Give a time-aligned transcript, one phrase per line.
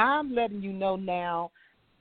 [0.00, 1.50] I'm letting you know now.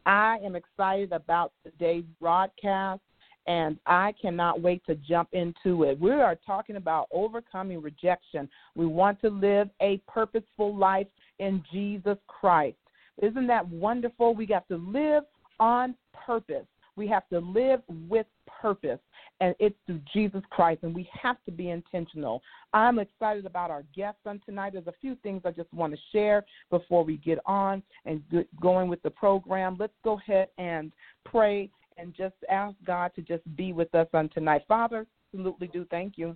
[0.05, 3.01] I am excited about today's broadcast,
[3.45, 5.99] and I cannot wait to jump into it.
[5.99, 8.47] We are talking about overcoming rejection.
[8.75, 11.07] We want to live a purposeful life
[11.39, 12.77] in Jesus Christ.
[13.21, 14.33] Isn't that wonderful?
[14.33, 15.23] We got to live
[15.59, 16.65] on purpose.
[16.95, 18.27] We have to live with
[18.61, 18.99] purpose
[19.41, 22.41] and it's through Jesus Christ, and we have to be intentional.
[22.73, 24.73] I'm excited about our guests on tonight.
[24.73, 28.21] There's a few things I just want to share before we get on and
[28.61, 29.77] going with the program.
[29.79, 30.91] Let's go ahead and
[31.25, 34.63] pray and just ask God to just be with us on tonight.
[34.67, 36.35] Father, absolutely do thank you.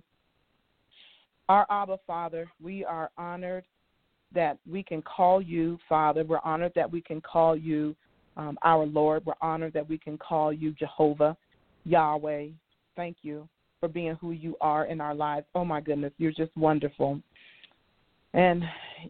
[1.48, 3.64] Our Abba Father, we are honored
[4.34, 6.24] that we can call you Father.
[6.24, 7.94] We're honored that we can call you
[8.36, 9.24] um, our Lord.
[9.26, 11.36] We're honored that we can call you Jehovah,
[11.84, 12.48] Yahweh,
[12.96, 13.48] thank you
[13.80, 15.46] for being who you are in our lives.
[15.54, 17.20] Oh my goodness, you're just wonderful.
[18.32, 18.64] And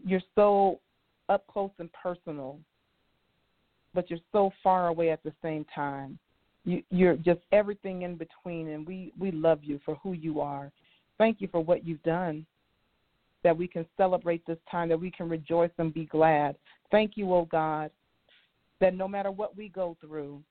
[0.05, 0.79] you're so
[1.29, 2.59] up close and personal,
[3.93, 6.19] but you're so far away at the same time.
[6.65, 10.71] You, you're just everything in between, and we, we love you for who you are.
[11.17, 12.45] Thank you for what you've done,
[13.43, 16.55] that we can celebrate this time, that we can rejoice and be glad.
[16.91, 17.91] Thank you, oh God,
[18.81, 20.41] that no matter what we go through,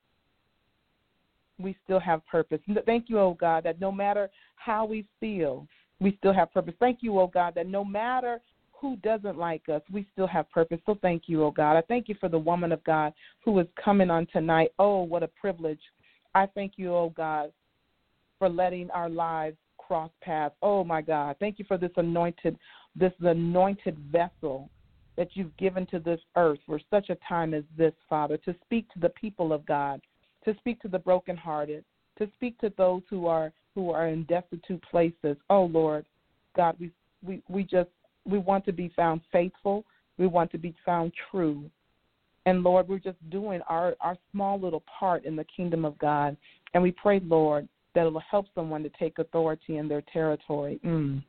[1.58, 2.60] we still have purpose.
[2.86, 5.66] Thank you, oh God, that no matter how we feel,
[6.00, 6.74] we still have purpose.
[6.80, 8.40] Thank you, oh God, that no matter
[8.72, 10.78] who doesn't like us, we still have purpose.
[10.84, 11.76] So thank you, oh God.
[11.76, 13.12] I thank you for the woman of God
[13.44, 14.72] who is coming on tonight.
[14.78, 15.80] Oh, what a privilege.
[16.34, 17.52] I thank you, oh God,
[18.38, 20.54] for letting our lives cross paths.
[20.62, 21.36] Oh my God.
[21.38, 22.58] Thank you for this anointed
[22.96, 24.70] this anointed vessel
[25.16, 28.92] that you've given to this earth for such a time as this, Father, to speak
[28.92, 30.00] to the people of God
[30.44, 31.84] to speak to the brokenhearted,
[32.18, 35.36] to speak to those who are who are in destitute places.
[35.50, 36.04] Oh Lord,
[36.56, 36.90] God, we
[37.24, 37.90] we, we just
[38.24, 39.84] we want to be found faithful.
[40.18, 41.68] We want to be found true.
[42.46, 46.36] And Lord, we're just doing our, our small little part in the kingdom of God.
[46.74, 50.78] And we pray, Lord, that it will help someone to take authority in their territory.
[50.84, 51.22] Mm.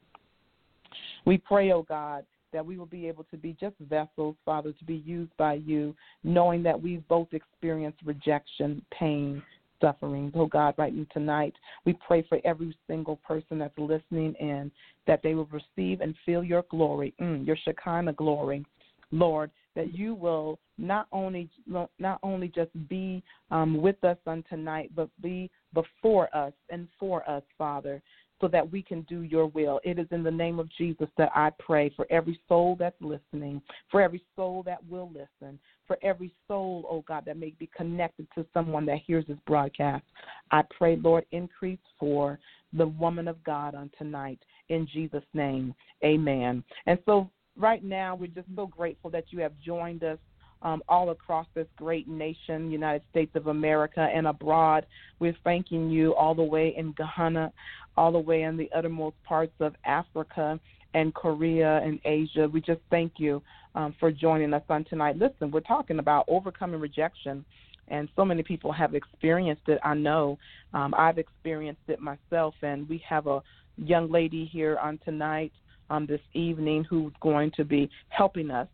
[1.25, 2.25] We pray, oh God,
[2.55, 5.93] that we will be able to be just vessels, Father, to be used by you,
[6.23, 9.43] knowing that we've both experienced rejection, pain,
[9.81, 10.31] suffering.
[10.33, 14.71] Oh God, right now tonight, we pray for every single person that's listening in
[15.05, 18.65] that they will receive and feel your glory, mm, your Shekinah glory,
[19.11, 19.51] Lord.
[19.75, 25.09] That you will not only not only just be um, with us on tonight, but
[25.21, 28.01] be before us and for us, Father
[28.41, 29.79] so that we can do your will.
[29.83, 33.61] It is in the name of Jesus that I pray for every soul that's listening,
[33.89, 38.27] for every soul that will listen, for every soul, oh God, that may be connected
[38.35, 40.03] to someone that hears this broadcast.
[40.51, 42.39] I pray, Lord, increase for
[42.73, 44.39] the woman of God on tonight.
[44.69, 45.73] In Jesus' name,
[46.03, 46.63] amen.
[46.87, 50.17] And so, right now, we're just so grateful that you have joined us
[50.65, 54.85] um, all across this great nation, United States of America, and abroad.
[55.19, 57.53] We're thanking you all the way in Ghana,
[57.95, 60.59] all the way in the uttermost parts of Africa
[60.95, 62.49] and Korea and Asia.
[62.51, 63.43] We just thank you
[63.75, 65.17] um, for joining us on tonight.
[65.17, 67.45] Listen, we're talking about overcoming rejection.
[67.87, 69.79] And so many people have experienced it.
[69.83, 70.39] I know
[70.73, 73.43] um, I've experienced it myself, and we have a
[73.77, 75.51] young lady here on tonight,
[75.91, 78.67] um, this evening, who's going to be helping us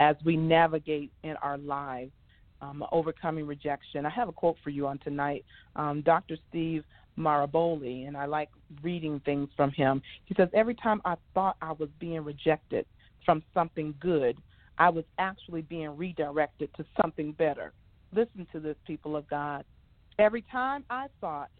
[0.00, 2.12] as we navigate in our lives,
[2.60, 4.06] um, overcoming rejection.
[4.06, 5.44] I have a quote for you on tonight.
[5.74, 6.36] Um, Dr.
[6.48, 6.84] Steve
[7.18, 8.50] Maraboli, and I like
[8.82, 10.02] reading things from him.
[10.24, 12.86] He says, Every time I thought I was being rejected
[13.24, 14.38] from something good,
[14.78, 17.72] I was actually being redirected to something better.
[18.14, 19.64] Listen to this, people of God.
[20.18, 21.50] Every time I thought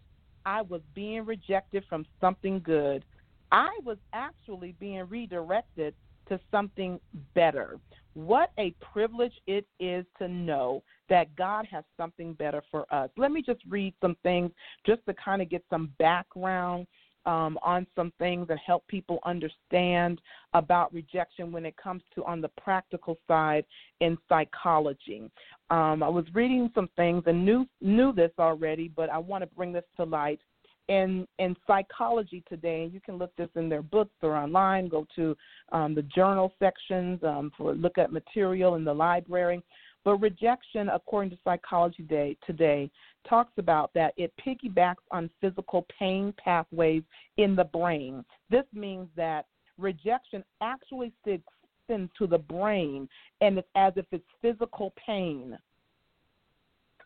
[0.45, 3.03] I was being rejected from something good,
[3.51, 5.93] I was actually being redirected
[6.29, 6.99] to something
[7.33, 7.79] better.
[8.13, 13.09] What a privilege it is to know that God has something better for us.
[13.17, 14.51] Let me just read some things
[14.85, 16.87] just to kind of get some background
[17.27, 20.21] um, on some things and help people understand
[20.53, 23.65] about rejection when it comes to on the practical side
[23.99, 25.29] in psychology.
[25.69, 29.55] Um, I was reading some things and knew knew this already, but I want to
[29.55, 30.39] bring this to light.
[30.87, 34.87] In in psychology today, and you can look this in their books or online.
[34.87, 35.35] Go to
[35.73, 39.61] um, the journal sections um, for look at material in the library.
[40.05, 42.89] But rejection, according to Psychology Day today,
[43.27, 47.03] talks about that it piggybacks on physical pain pathways
[47.35, 48.23] in the brain.
[48.49, 49.47] This means that
[49.77, 51.51] rejection actually sticks
[51.89, 53.09] into the brain,
[53.41, 55.57] and it's as if it's physical pain.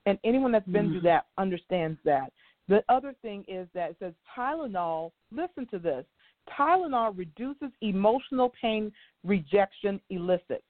[0.05, 0.93] And anyone that's been mm-hmm.
[0.93, 2.31] through that understands that.
[2.71, 6.05] The other thing is that it says Tylenol, listen to this
[6.57, 8.91] Tylenol reduces emotional pain
[9.23, 10.63] rejection elicits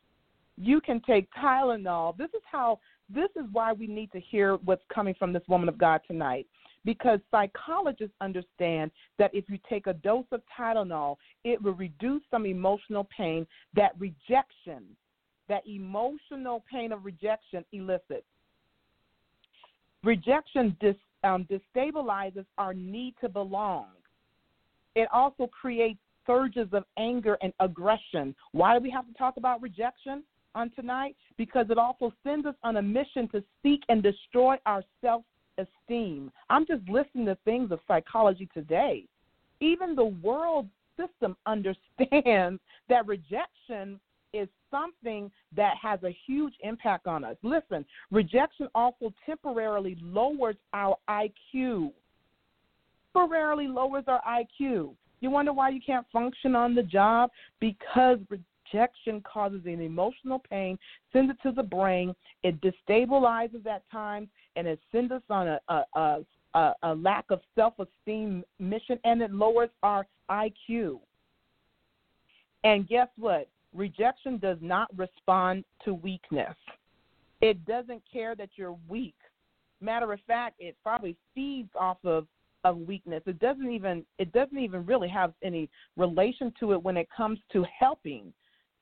[0.62, 2.18] you can take Tylenol.
[2.18, 5.68] This is how this is why we need to hear what's coming from this woman
[5.68, 6.48] of God tonight.
[6.86, 8.90] Because psychologists understand
[9.20, 13.46] that if you take a dose of Tylenol, it will reduce some emotional pain
[13.76, 14.84] that rejection,
[15.48, 18.26] that emotional pain of rejection elicits.
[20.04, 23.88] Rejection dis, um, destabilizes our need to belong.
[24.96, 28.36] It also creates surges of anger and aggression.
[28.52, 30.24] Why do we have to talk about rejection?
[30.56, 34.84] on tonight because it also sends us on a mission to seek and destroy our
[35.02, 35.24] self
[35.58, 36.32] esteem.
[36.50, 39.06] I'm just listening to things of psychology today.
[39.60, 44.00] Even the world system understands that rejection
[44.34, 47.36] is something that has a huge impact on us.
[47.44, 51.92] Listen, rejection also temporarily lowers our IQ.
[53.14, 54.94] Temporarily lowers our IQ.
[55.20, 57.30] You wonder why you can't function on the job?
[57.60, 60.78] Because rejection causes an emotional pain,
[61.14, 62.16] sends it to the brain.
[62.44, 66.20] It destabilizes at times, and it sends us on a, a,
[66.54, 71.00] a, a lack of self esteem mission, and it lowers our IQ.
[72.64, 73.48] And guess what?
[73.74, 76.56] Rejection does not respond to weakness.
[77.42, 79.16] It doesn't care that you're weak.
[79.80, 82.28] Matter of fact, it probably feeds off of
[82.64, 83.24] of weakness.
[83.26, 87.40] It doesn't even it doesn't even really have any relation to it when it comes
[87.54, 88.32] to helping.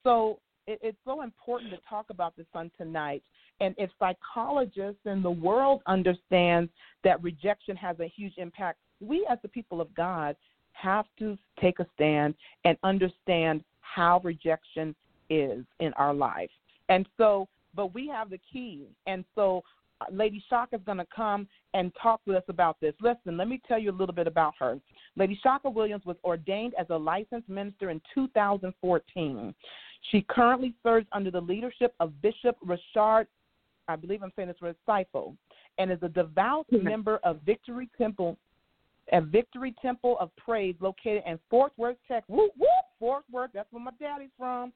[0.03, 3.23] So it, it's so important to talk about this on tonight.
[3.61, 6.69] And if psychologists in the world understand
[7.03, 10.35] that rejection has a huge impact, we as the people of God
[10.81, 12.35] have to take a stand
[12.65, 14.95] and understand how rejection
[15.29, 16.49] is in our life.
[16.89, 18.87] And so, but we have the key.
[19.05, 19.63] And so
[20.11, 22.93] Lady Chaka is going to come and talk with us about this.
[23.01, 24.79] Listen, let me tell you a little bit about her.
[25.15, 29.53] Lady Chaka Williams was ordained as a licensed minister in 2014.
[30.11, 33.27] She currently serves under the leadership of Bishop Rashard,
[33.87, 35.35] I believe I'm saying this right, Seifo,
[35.77, 36.85] and is a devout mm-hmm.
[36.85, 38.37] member of Victory Temple,
[39.11, 42.29] a Victory Temple of Praise located in Fort Worth, Texas.
[42.29, 44.71] Whoop, whoop, Fort Worth, that's where my daddy's from.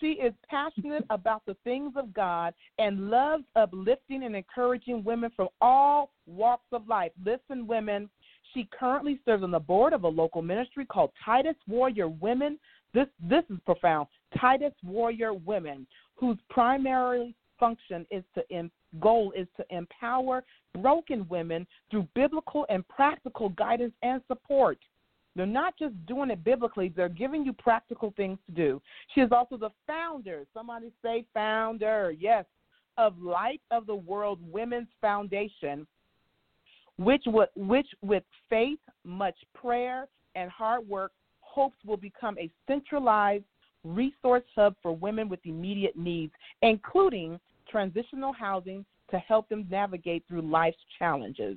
[0.00, 5.48] She is passionate about the things of God and loves uplifting and encouraging women from
[5.60, 7.12] all walks of life.
[7.24, 8.08] Listen, women,
[8.54, 12.58] she currently serves on the board of a local ministry called Titus Warrior Women.
[12.94, 14.08] This this is profound.
[14.38, 18.42] Titus Warrior Women, whose primary function is to
[19.00, 20.44] goal is to empower
[20.80, 24.78] broken women through biblical and practical guidance and support.
[25.36, 28.82] They're not just doing it biblically, they're giving you practical things to do.
[29.14, 32.44] She is also the founder, somebody say founder, yes,
[32.96, 35.86] of Light of the World Women's Foundation,
[36.96, 43.44] which, which with faith, much prayer, and hard work, hopes will become a centralized
[43.84, 50.42] resource hub for women with immediate needs, including transitional housing to help them navigate through
[50.42, 51.56] life's challenges,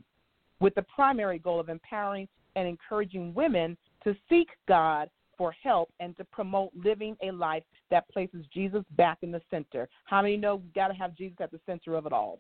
[0.60, 6.16] with the primary goal of empowering and encouraging women to seek God for help and
[6.18, 9.90] to promote living a life that places Jesus back in the center.
[10.06, 12.40] How many know we've got to have Jesus at the center of it all?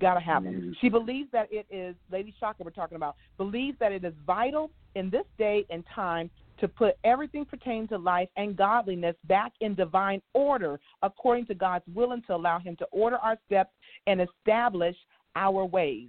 [0.00, 0.54] Got to have him.
[0.54, 0.72] Mm-hmm.
[0.80, 4.70] She believes that it is, Lady Chaka we're talking about, believes that it is vital
[4.94, 6.30] in this day and time
[6.62, 11.84] to put everything pertaining to life and godliness back in divine order according to God's
[11.92, 13.72] will and to allow Him to order our steps
[14.06, 14.96] and establish
[15.34, 16.08] our ways.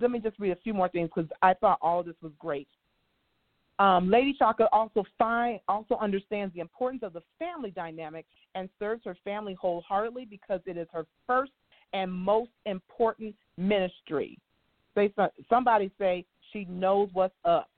[0.00, 2.66] Let me just read a few more things because I thought all this was great.
[3.78, 8.26] Um, Lady Chaka also find, also understands the importance of the family dynamic
[8.56, 11.52] and serves her family wholeheartedly because it is her first
[11.92, 14.36] and most important ministry.
[14.96, 15.12] Say
[15.48, 17.68] somebody say she knows what's up.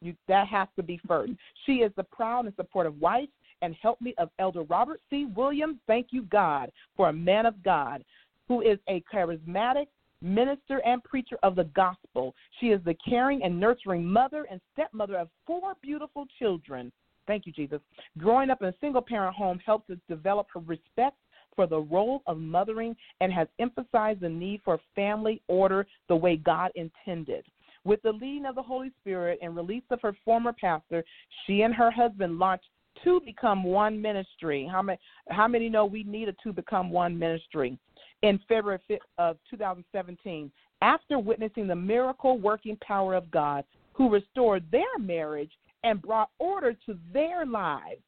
[0.00, 1.32] You, that has to be first.
[1.66, 3.28] She is the proud and supportive wife
[3.62, 5.26] and helpmeet of Elder Robert C.
[5.34, 5.78] Williams.
[5.86, 8.04] Thank you, God, for a man of God
[8.48, 9.86] who is a charismatic
[10.20, 12.34] minister and preacher of the gospel.
[12.60, 16.92] She is the caring and nurturing mother and stepmother of four beautiful children.
[17.26, 17.80] Thank you, Jesus.
[18.18, 21.16] Growing up in a single parent home helped us develop her respect
[21.56, 26.36] for the role of mothering and has emphasized the need for family order the way
[26.36, 27.44] God intended.
[27.84, 31.04] With the leading of the Holy Spirit and release of her former pastor,
[31.46, 32.66] she and her husband launched
[33.04, 34.68] to become one ministry.
[34.70, 34.98] How many
[35.28, 37.78] how many know we needed to become one ministry?
[38.22, 38.80] In February
[39.18, 40.50] of 2017,
[40.80, 45.50] after witnessing the miracle working power of God who restored their marriage
[45.82, 48.00] and brought order to their lives.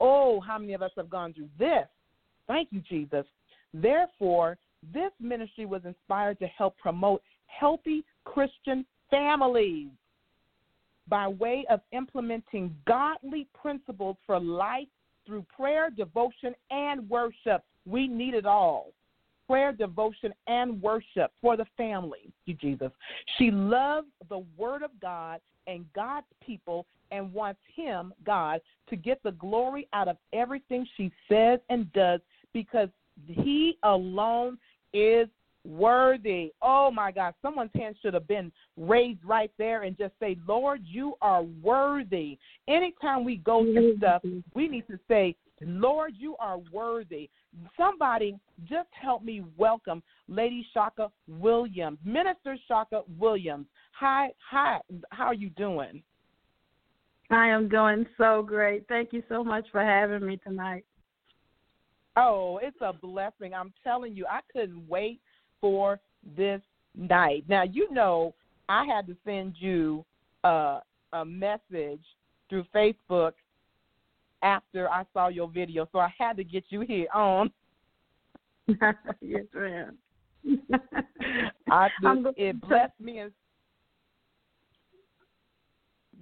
[0.00, 1.86] Oh, how many of us have gone through this?
[2.46, 3.26] Thank you, Jesus.
[3.74, 4.56] Therefore,
[4.94, 9.88] this ministry was inspired to help promote healthy Christian families
[11.08, 14.88] by way of implementing godly principles for life
[15.26, 17.62] through prayer, devotion, and worship.
[17.86, 18.92] We need it all.
[19.46, 22.30] Prayer, devotion, and worship for the family.
[22.44, 22.90] You, Jesus.
[23.38, 28.60] She loves the Word of God and God's people and wants Him, God,
[28.90, 32.20] to get the glory out of everything she says and does
[32.52, 32.88] because
[33.26, 34.58] He alone
[34.92, 35.28] is
[35.64, 36.52] worthy.
[36.62, 40.82] Oh my God, someone's hand should have been raised right there and just say, Lord,
[40.84, 42.38] you are worthy.
[42.68, 44.22] Anytime we go through stuff,
[44.54, 47.28] we need to say, Lord, you are worthy.
[47.76, 48.38] Somebody
[48.68, 53.66] just help me welcome Lady Chaka Williams, Minister Chaka Williams.
[53.92, 54.78] Hi, hi,
[55.10, 56.02] how are you doing?
[57.30, 58.86] I am doing so great.
[58.88, 60.84] Thank you so much for having me tonight.
[62.16, 63.54] Oh, it's a blessing.
[63.54, 65.20] I'm telling you, I couldn't wait
[65.60, 65.98] for
[66.36, 66.60] this
[66.96, 67.44] night.
[67.48, 68.34] Now, you know,
[68.68, 70.04] I had to send you
[70.44, 70.80] uh,
[71.12, 72.02] a message
[72.48, 73.32] through Facebook
[74.42, 77.50] after I saw your video, so I had to get you here on.
[79.20, 79.96] yes, ma'am.
[81.70, 83.32] I just, it blessed me and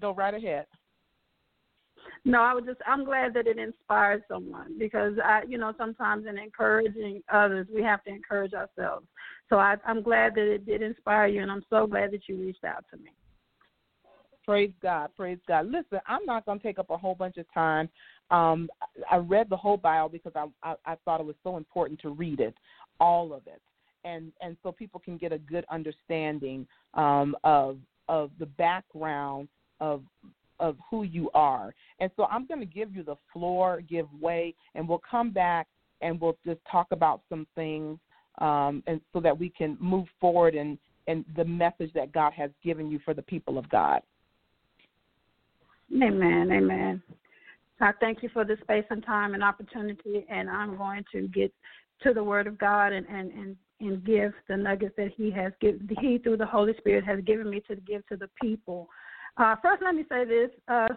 [0.01, 0.67] go right ahead.
[2.27, 6.27] No, I was just I'm glad that it inspired someone because I you know sometimes
[6.27, 9.07] in encouraging others we have to encourage ourselves.
[9.49, 12.37] So I I'm glad that it did inspire you and I'm so glad that you
[12.37, 13.11] reached out to me.
[14.45, 15.67] Praise God, praise God.
[15.67, 17.89] Listen, I'm not going to take up a whole bunch of time.
[18.33, 18.69] Um,
[19.09, 22.11] I read the whole bio because I, I I thought it was so important to
[22.11, 22.57] read it,
[22.99, 23.63] all of it,
[24.05, 27.79] and and so people can get a good understanding um, of
[28.09, 29.47] of the background
[29.79, 30.03] of
[30.61, 31.75] of who you are.
[32.01, 35.67] And so I'm going to give you the floor, give way, and we'll come back
[36.01, 37.99] and we'll just talk about some things,
[38.39, 42.51] um, and so that we can move forward and and the message that God has
[42.65, 44.03] given you for the people of God.
[45.93, 46.51] Amen.
[46.51, 47.03] Amen.
[47.81, 51.53] I thank you for the space and time and opportunity, and I'm going to get
[52.03, 55.53] to the Word of God and and and, and give the nuggets that He has
[55.61, 55.89] given.
[56.01, 58.89] He through the Holy Spirit has given me to give to the people.
[59.39, 60.89] Uh, first, let me say this, uh,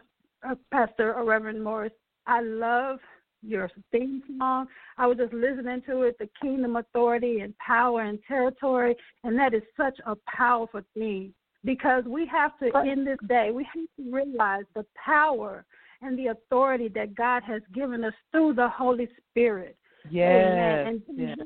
[0.48, 1.92] uh, Pastor or Reverend Morris.
[2.26, 3.00] I love
[3.42, 4.68] your theme song.
[4.98, 9.54] I was just listening to it, the kingdom authority and power and territory, and that
[9.54, 11.34] is such a powerful theme
[11.66, 15.66] because we have to, in this day, we have to realize the power
[16.02, 19.76] and the authority that God has given us through the Holy Spirit.
[20.10, 20.88] Yes.
[20.88, 21.38] And yes.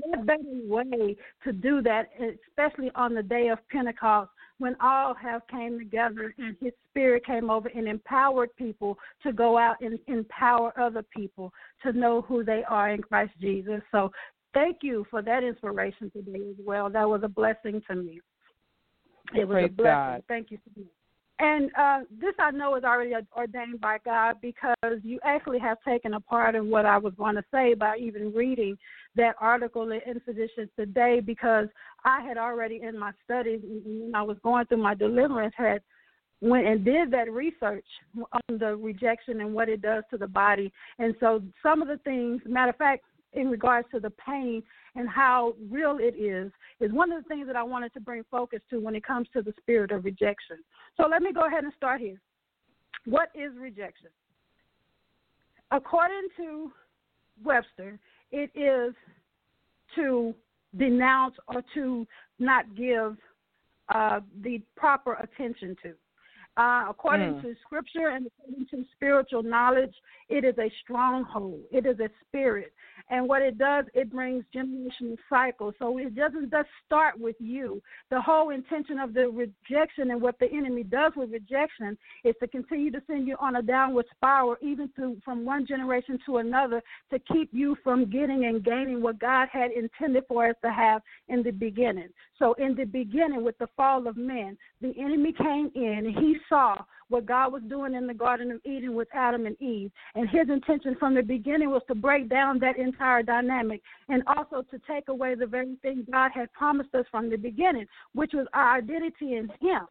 [0.00, 2.08] what better way to do that,
[2.48, 4.30] especially on the day of Pentecost
[4.60, 9.56] when all have came together and his spirit came over and empowered people to go
[9.56, 11.50] out and empower other people
[11.82, 13.80] to know who they are in Christ Jesus.
[13.90, 14.12] So
[14.52, 16.90] thank you for that inspiration today as well.
[16.90, 18.20] That was a blessing to me.
[19.34, 19.90] It was Praise a blessing.
[19.92, 20.22] God.
[20.28, 20.99] Thank you so much.
[21.40, 26.12] And uh, this I know is already ordained by God because you actually have taken
[26.12, 28.76] a part of what I was going to say by even reading
[29.16, 31.68] that article in Physicians Today because
[32.04, 35.80] I had already in my studies when I was going through my deliverance had
[36.42, 37.86] went and did that research
[38.18, 40.70] on the rejection and what it does to the body.
[40.98, 44.62] And so some of the things, matter of fact, in regards to the pain
[44.96, 48.24] and how real it is is one of the things that I wanted to bring
[48.30, 50.58] focus to when it comes to the spirit of rejection.
[50.96, 52.20] So let me go ahead and start here.
[53.04, 54.08] What is rejection?
[55.70, 56.72] According to
[57.44, 57.98] Webster,
[58.32, 58.94] it is
[59.94, 60.34] to
[60.76, 62.06] denounce or to
[62.38, 63.16] not give
[63.88, 65.94] uh, the proper attention to.
[66.56, 67.42] Uh, according mm.
[67.42, 69.94] to scripture and according to spiritual knowledge,
[70.28, 71.60] it is a stronghold.
[71.72, 72.72] It is a spirit.
[73.08, 75.74] And what it does, it brings generational cycles.
[75.78, 77.82] So it doesn't just start with you.
[78.10, 82.46] The whole intention of the rejection and what the enemy does with rejection is to
[82.46, 86.82] continue to send you on a downward spiral, even through from one generation to another,
[87.10, 91.02] to keep you from getting and gaining what God had intended for us to have
[91.28, 92.08] in the beginning.
[92.38, 96.36] So in the beginning, with the fall of man, the enemy came in and he
[96.48, 96.76] saw
[97.08, 99.90] what God was doing in the Garden of Eden with Adam and Eve.
[100.14, 104.62] And his intention from the beginning was to break down that entire dynamic and also
[104.70, 108.46] to take away the very thing God had promised us from the beginning, which was
[108.54, 109.86] our identity in him.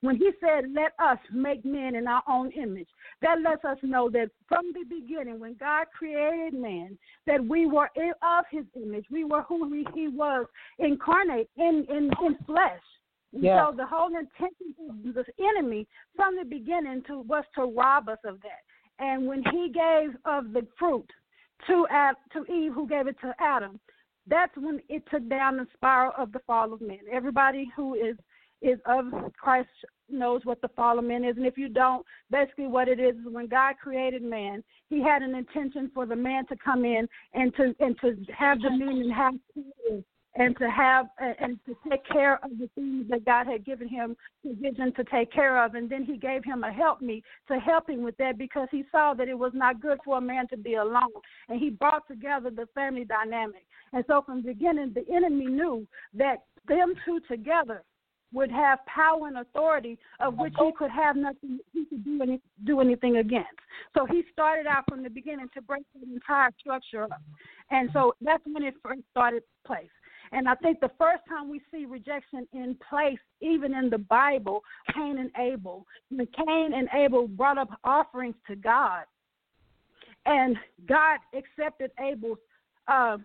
[0.00, 2.88] When he said, Let us make men in our own image,
[3.20, 7.90] that lets us know that from the beginning, when God created man, that we were
[7.96, 9.06] of his image.
[9.10, 10.46] We were who he was
[10.78, 12.80] incarnate in, in, in flesh.
[13.32, 13.66] Yeah.
[13.66, 15.24] So the whole intention of the
[15.56, 18.62] enemy from the beginning to was to rob us of that.
[18.98, 21.06] And when he gave of the fruit
[21.66, 23.78] to Ad, to Eve, who gave it to Adam,
[24.26, 27.00] that's when it took down the spiral of the fall of man.
[27.10, 28.16] Everybody who is
[28.60, 29.04] is of
[29.40, 29.68] Christ
[30.10, 33.14] knows what the fall of man is, and if you don't, basically what it is
[33.14, 37.08] is when God created man, He had an intention for the man to come in
[37.34, 39.34] and to and to have dominion have
[40.38, 44.16] and to have and to take care of the things that God had given him
[44.40, 45.74] provision to take care of.
[45.74, 48.84] And then he gave him a help me to help him with that because he
[48.90, 51.08] saw that it was not good for a man to be alone.
[51.48, 53.66] And he brought together the family dynamic.
[53.92, 57.82] And so from the beginning, the enemy knew that them two together
[58.32, 62.40] would have power and authority of which he could have nothing he could do any
[62.66, 63.48] do anything against.
[63.96, 67.22] So he started out from the beginning to break the entire structure up.
[67.70, 69.88] And so that's when it first started place.
[70.32, 74.62] And I think the first time we see rejection in place, even in the Bible,
[74.94, 75.86] Cain and Abel.
[76.10, 79.04] When Cain and Abel brought up offerings to God,
[80.26, 82.38] and God accepted Abel's
[82.86, 83.16] uh,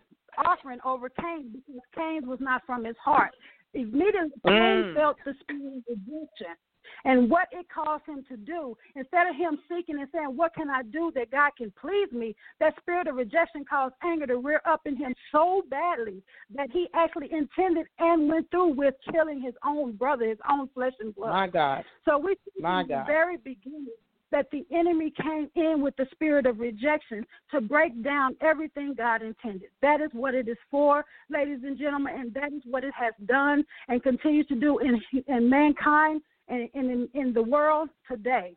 [0.45, 3.31] offering over Cain because Cain's was not from his heart.
[3.73, 4.95] Immediately, Cain mm.
[4.95, 6.57] felt the spirit of rejection.
[7.05, 10.69] And what it caused him to do, instead of him seeking and saying, What can
[10.69, 12.35] I do that God can please me?
[12.59, 16.21] That spirit of rejection caused anger to rear up in him so badly
[16.55, 20.93] that he actually intended and went through with killing his own brother, his own flesh
[20.99, 21.31] and blood.
[21.31, 21.83] My God.
[22.05, 23.01] So we see My God.
[23.01, 23.87] the very beginning
[24.33, 29.21] that the enemy came in with the spirit of rejection to break down everything God
[29.21, 29.69] intended.
[29.83, 33.13] That is what it is for, ladies and gentlemen, and that is what it has
[33.27, 38.55] done and continues to do in, in mankind and in, in the world today.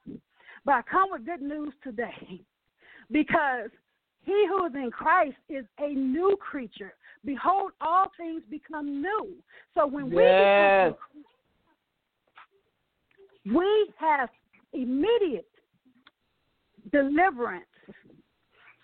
[0.65, 2.43] But I come with good news today
[3.11, 3.71] because
[4.25, 6.95] he who is in Christ is a new creature.
[7.25, 9.35] Behold, all things become new.
[9.75, 10.93] So when yes.
[13.45, 14.29] we become, we have
[14.73, 15.49] immediate
[16.93, 17.65] deliverance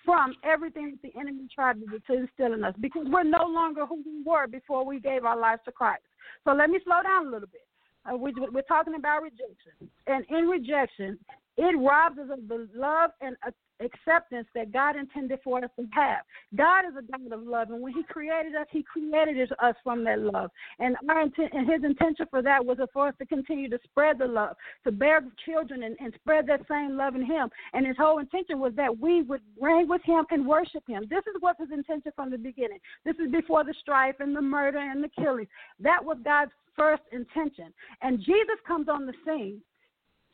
[0.05, 4.03] from everything that the enemy tried to instill in us because we're no longer who
[4.05, 6.03] we were before we gave our lives to Christ.
[6.45, 7.67] So let me slow down a little bit.
[8.11, 9.91] Uh, we, we're talking about rejection.
[10.07, 11.19] And in rejection,
[11.57, 13.37] it robs us of the love and
[13.81, 16.21] acceptance that God intended for us to have.
[16.57, 20.05] God is a God of love, and when He created us, He created us from
[20.05, 20.51] that love.
[20.79, 24.19] And our intent, and His intention for that was for us to continue to spread
[24.19, 27.49] the love, to bear children, and, and spread that same love in Him.
[27.73, 31.05] And His whole intention was that we would reign with Him and worship Him.
[31.09, 32.79] This is what His intention from the beginning.
[33.05, 35.47] This is before the strife and the murder and the killing.
[35.81, 37.73] That was God's first intention.
[38.01, 39.61] And Jesus comes on the scene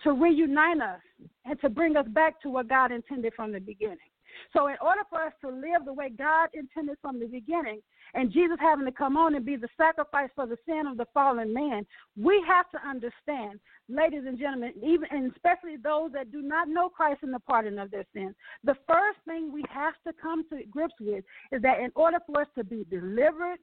[0.04, 1.00] to reunite us
[1.44, 3.98] and to bring us back to what God intended from the beginning.
[4.52, 7.80] So, in order for us to live the way God intended from the beginning,
[8.14, 11.06] and Jesus having to come on and be the sacrifice for the sin of the
[11.12, 11.84] fallen man,
[12.16, 16.88] we have to understand, ladies and gentlemen, even and especially those that do not know
[16.88, 18.34] Christ in the pardon of their sins,
[18.64, 22.42] the first thing we have to come to grips with is that in order for
[22.42, 23.58] us to be delivered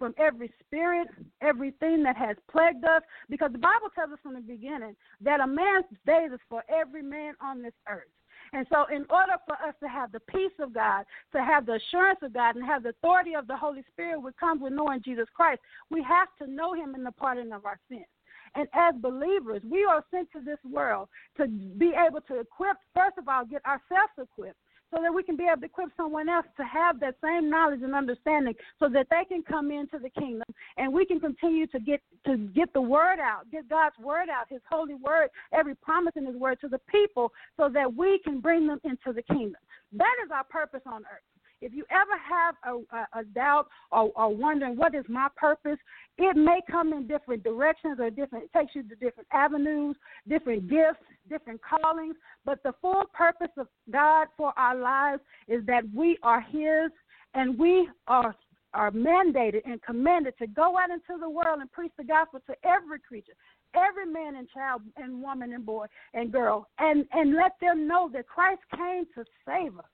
[0.00, 1.08] from every spirit,
[1.42, 5.46] everything that has plagued us, because the Bible tells us from the beginning that a
[5.46, 8.08] man's days is for every man on this earth.
[8.52, 11.74] And so, in order for us to have the peace of God, to have the
[11.74, 15.02] assurance of God, and have the authority of the Holy Spirit, which comes with knowing
[15.04, 15.60] Jesus Christ,
[15.90, 18.06] we have to know Him in the pardon of our sins.
[18.54, 23.18] And as believers, we are sent to this world to be able to equip, first
[23.18, 24.58] of all, get ourselves equipped
[24.94, 27.80] so that we can be able to equip someone else to have that same knowledge
[27.82, 31.78] and understanding so that they can come into the kingdom and we can continue to
[31.78, 36.12] get to get the word out, get God's word out, his holy word, every promise
[36.16, 39.60] in his word to the people so that we can bring them into the kingdom.
[39.92, 41.29] That is our purpose on earth.
[41.60, 45.78] If you ever have a, a, a doubt or, or wondering what is my purpose,
[46.18, 48.44] it may come in different directions or different.
[48.44, 49.96] It takes you to different avenues,
[50.28, 52.16] different gifts, different callings.
[52.44, 56.90] But the full purpose of God for our lives is that we are His,
[57.34, 58.34] and we are
[58.72, 62.54] are mandated and commanded to go out into the world and preach the gospel to
[62.64, 63.32] every creature,
[63.74, 68.08] every man and child and woman and boy and girl, and and let them know
[68.12, 69.84] that Christ came to save us.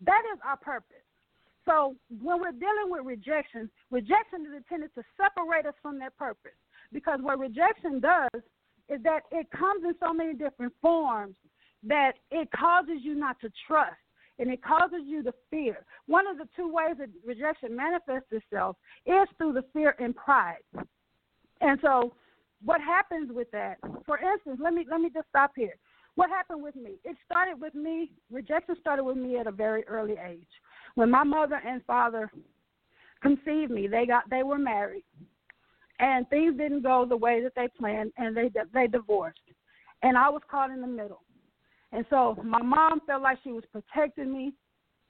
[0.00, 1.04] That is our purpose.
[1.64, 6.52] So when we're dealing with rejection, rejection is intended to separate us from that purpose.
[6.92, 8.42] Because what rejection does
[8.88, 11.36] is that it comes in so many different forms
[11.82, 13.96] that it causes you not to trust
[14.38, 15.84] and it causes you to fear.
[16.06, 18.76] One of the two ways that rejection manifests itself
[19.06, 20.62] is through the fear and pride.
[21.60, 22.14] And so
[22.64, 23.76] what happens with that?
[24.06, 25.74] For instance, let me let me just stop here.
[26.16, 26.92] What happened with me?
[27.04, 30.46] It started with me, rejection started with me at a very early age.
[30.94, 32.30] When my mother and father
[33.20, 35.04] conceived me, they got they were married.
[35.98, 39.40] And things didn't go the way that they planned and they they divorced.
[40.02, 41.22] And I was caught in the middle.
[41.92, 44.54] And so my mom felt like she was protecting me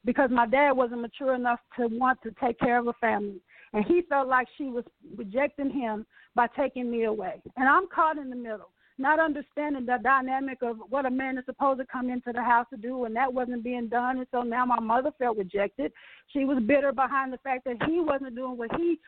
[0.04, 3.40] because my dad wasn't mature enough to want to take care of a family.
[3.72, 4.84] And he felt like she was
[5.16, 7.42] rejecting him by taking me away.
[7.56, 11.44] And I'm caught in the middle not understanding the dynamic of what a man is
[11.46, 14.18] supposed to come into the house to do, and that wasn't being done.
[14.18, 15.92] And so now my mother felt rejected.
[16.28, 18.98] She was bitter behind the fact that he wasn't doing what he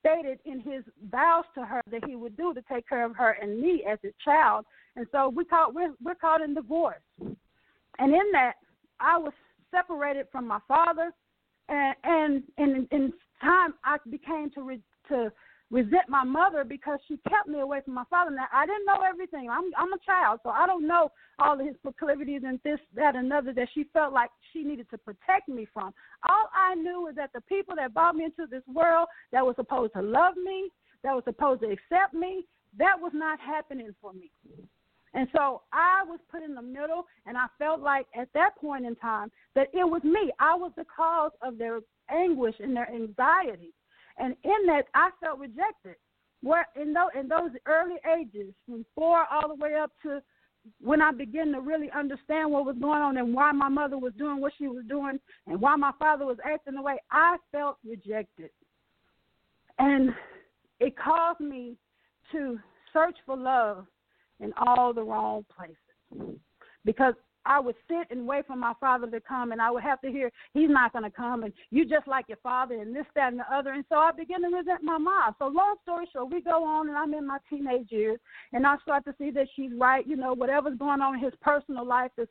[0.00, 3.32] stated in his vows to her that he would do to take care of her
[3.40, 4.64] and me as his child.
[4.96, 7.02] And so we caught we're we're caught in divorce.
[7.20, 8.54] And in that,
[9.00, 9.32] I was
[9.70, 11.12] separated from my father,
[11.68, 15.32] and and in in time I became to re, to
[15.72, 18.30] resent my mother because she kept me away from my father.
[18.30, 19.48] Now I didn't know everything.
[19.50, 23.16] I'm I'm a child, so I don't know all of his proclivities and this, that,
[23.16, 25.92] and another that she felt like she needed to protect me from.
[26.28, 29.56] All I knew was that the people that brought me into this world that was
[29.56, 30.68] supposed to love me,
[31.02, 32.44] that was supposed to accept me,
[32.78, 34.30] that was not happening for me.
[35.14, 38.86] And so I was put in the middle, and I felt like at that point
[38.86, 40.32] in time that it was me.
[40.38, 41.80] I was the cause of their
[42.10, 43.72] anguish and their anxiety.
[44.18, 45.96] And in that, I felt rejected.
[46.42, 50.20] Where in those in those early ages, from four all the way up to
[50.80, 54.12] when I began to really understand what was going on and why my mother was
[54.18, 57.78] doing what she was doing and why my father was acting the way, I felt
[57.84, 58.50] rejected.
[59.78, 60.10] And
[60.80, 61.76] it caused me
[62.32, 62.58] to
[62.92, 63.86] search for love
[64.40, 66.36] in all the wrong places.
[66.84, 70.00] Because I would sit and wait for my father to come, and I would have
[70.02, 73.06] to hear he's not going to come, and you just like your father, and this,
[73.14, 73.72] that, and the other.
[73.72, 75.34] And so I began to resent my mom.
[75.38, 78.18] So long story short, we go on, and I'm in my teenage years,
[78.52, 80.06] and I start to see that she's right.
[80.06, 82.28] You know, whatever's going on in his personal life is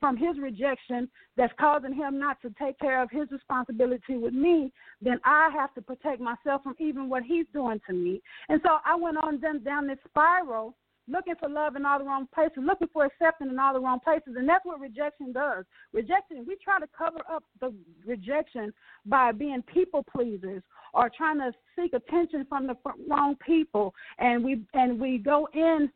[0.00, 4.72] from his rejection that's causing him not to take care of his responsibility with me.
[5.00, 8.20] Then I have to protect myself from even what he's doing to me.
[8.48, 10.74] And so I went on down, down this spiral
[11.08, 14.00] looking for love in all the wrong places, looking for acceptance in all the wrong
[14.00, 14.34] places.
[14.36, 15.64] And that's what rejection does.
[15.92, 17.74] Rejection, we try to cover up the
[18.06, 18.72] rejection
[19.06, 20.62] by being people pleasers
[20.94, 22.76] or trying to seek attention from the
[23.08, 23.94] wrong people.
[24.18, 25.90] And we and we go in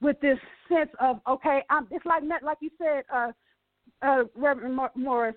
[0.00, 3.32] with this sense of okay, I'm, it's like like you said, uh,
[4.02, 5.36] uh, Reverend Morris,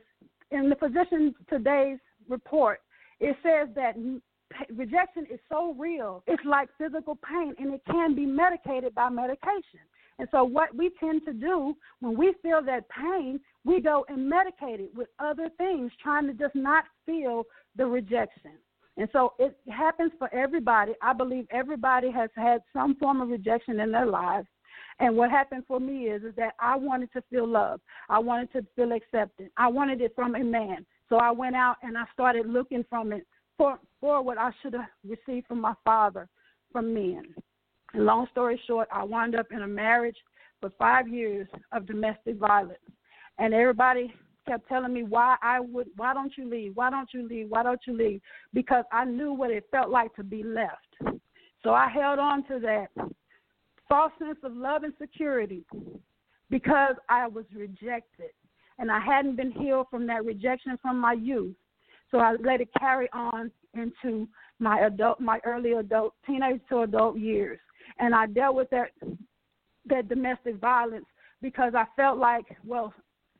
[0.51, 2.79] in the physician today's report,
[3.19, 3.95] it says that
[4.75, 6.23] rejection is so real.
[6.27, 9.81] It's like physical pain, and it can be medicated by medication.
[10.17, 14.31] And so, what we tend to do when we feel that pain, we go and
[14.31, 17.43] medicate it with other things, trying to just not feel
[17.75, 18.51] the rejection.
[18.97, 20.93] And so, it happens for everybody.
[21.01, 24.47] I believe everybody has had some form of rejection in their lives.
[24.99, 27.79] And what happened for me is, is that I wanted to feel love.
[28.09, 29.49] I wanted to feel accepted.
[29.55, 30.85] I wanted it from a man.
[31.07, 33.25] So I went out and I started looking from it
[33.59, 36.29] for, for what I should have received from my father
[36.71, 37.23] from men.
[37.93, 40.15] And long story short, I wound up in a marriage
[40.61, 42.79] for five years of domestic violence.
[43.37, 44.13] And everybody
[44.47, 46.75] kept telling me why I would why don't you leave?
[46.75, 47.49] Why don't you leave?
[47.49, 48.21] Why don't you leave?
[48.53, 51.19] Because I knew what it felt like to be left.
[51.61, 52.87] So I held on to that
[53.89, 55.65] false sense of love and security
[56.49, 58.31] because I was rejected
[58.77, 61.55] and I hadn't been healed from that rejection from my youth.
[62.11, 64.27] So I let it carry on into
[64.59, 67.59] my adult, my early adult, teenage to adult years,
[67.99, 68.91] and I dealt with that
[69.85, 71.05] that domestic violence
[71.41, 72.93] because I felt like, well,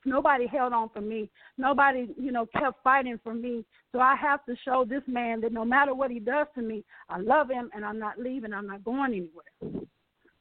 [0.05, 1.29] Nobody held on for me.
[1.57, 3.65] Nobody, you know, kept fighting for me.
[3.91, 6.85] So I have to show this man that no matter what he does to me,
[7.09, 8.53] I love him and I'm not leaving.
[8.53, 9.85] I'm not going anywhere.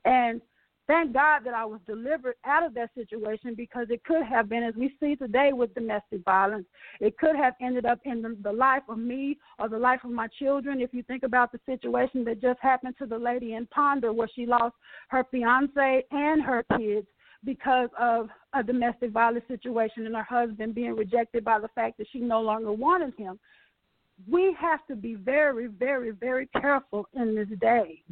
[0.04, 0.40] And
[0.88, 4.64] thank God that I was delivered out of that situation because it could have been,
[4.64, 6.66] as we see today with domestic violence,
[7.00, 10.10] it could have ended up in the, the life of me or the life of
[10.10, 10.80] my children.
[10.80, 14.28] If you think about the situation that just happened to the lady in Ponder, where
[14.34, 14.74] she lost
[15.08, 17.06] her fiance and her kids
[17.44, 22.08] because of a domestic violence situation and her husband being rejected by the fact that
[22.10, 23.38] she no longer wanted him.
[24.28, 28.02] We have to be very, very, very careful in this day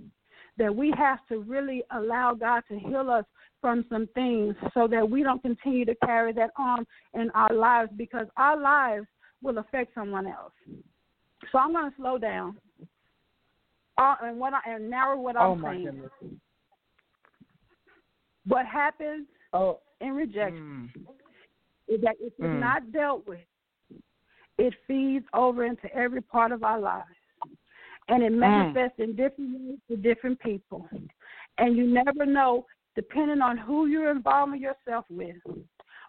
[0.59, 3.25] that we have to really allow God to heal us
[3.61, 7.91] from some things so that we don't continue to carry that on in our lives
[7.97, 9.07] because our lives
[9.43, 10.53] will affect someone else.
[11.53, 12.57] So I'm going to slow down
[13.99, 15.85] uh, and what I, and narrow what I'm oh saying.
[15.85, 16.11] Goodness.
[18.47, 19.81] What happens oh.
[20.01, 21.07] in rejection Mm.
[21.89, 22.61] is that if it's Mm.
[22.61, 23.41] not dealt with,
[24.59, 27.09] it feeds over into every part of our lives.
[28.09, 30.89] And it manifests in different ways to different people.
[31.59, 35.37] And you never know, depending on who you're involving yourself with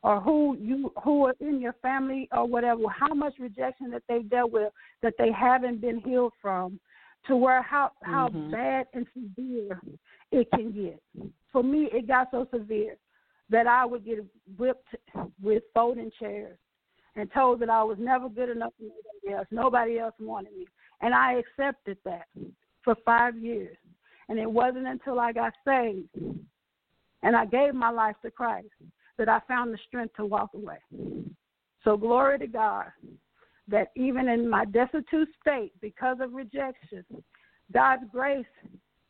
[0.04, 4.30] or who you who are in your family or whatever, how much rejection that they've
[4.30, 6.80] dealt with that they haven't been healed from,
[7.26, 8.52] to where how how Mhm.
[8.52, 9.82] bad and severe
[10.32, 11.02] it can get.
[11.52, 12.98] For me, it got so severe
[13.50, 14.24] that I would get
[14.58, 14.96] whipped
[15.42, 16.60] with folding chairs
[17.16, 19.48] and told that I was never good enough for nobody else.
[19.50, 20.68] Nobody else wanted me.
[21.02, 22.28] And I accepted that
[22.84, 23.78] for five years.
[24.30, 26.10] And it wasn't until I got saved
[27.24, 28.68] and I gave my life to Christ
[29.18, 30.78] that I found the strength to walk away.
[31.84, 32.86] So glory to God
[33.70, 37.04] that even in my destitute state because of rejection,
[37.74, 38.46] God's grace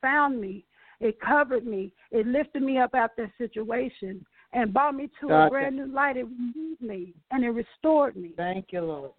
[0.02, 0.66] found me.
[1.00, 1.94] It covered me.
[2.12, 6.18] It lifted me up out that situation and brought me to a brand new light.
[6.18, 8.34] It renewed me and it restored me.
[8.36, 9.12] Thank you, Lord.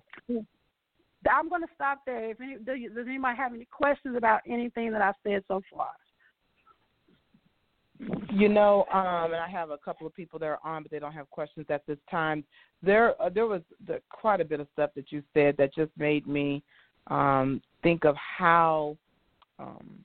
[1.31, 2.31] I'm going to stop there.
[2.31, 5.91] If any, does anybody have any questions about anything that I've said so far?
[8.31, 11.01] You know, um, and I have a couple of people that are on, but they
[11.01, 12.45] don't have questions at this time.
[12.81, 15.91] There, uh, there was the, quite a bit of stuff that you said that just
[15.99, 16.63] made me
[17.09, 18.97] um, think of how
[19.59, 20.05] um,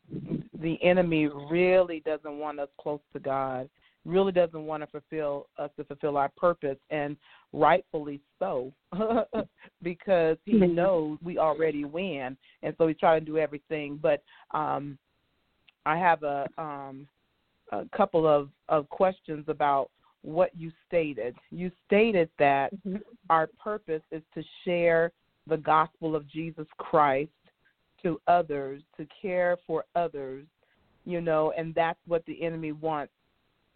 [0.60, 3.70] the enemy really doesn't want us close to God.
[4.06, 7.16] Really doesn't want to fulfill us to fulfill our purpose, and
[7.54, 8.74] rightfully so,
[9.82, 10.74] because he Mhm.
[10.74, 13.98] knows we already win, and so he's trying to do everything.
[13.98, 14.98] But um,
[15.86, 17.08] I have a um,
[17.72, 19.90] a couple of, of questions about
[20.22, 21.36] what you stated.
[21.52, 22.72] You stated that
[23.30, 25.12] our purpose is to share
[25.48, 27.32] the gospel of Jesus Christ
[28.02, 30.46] to others, to care for others,
[31.06, 33.14] you know, and that's what the enemy wants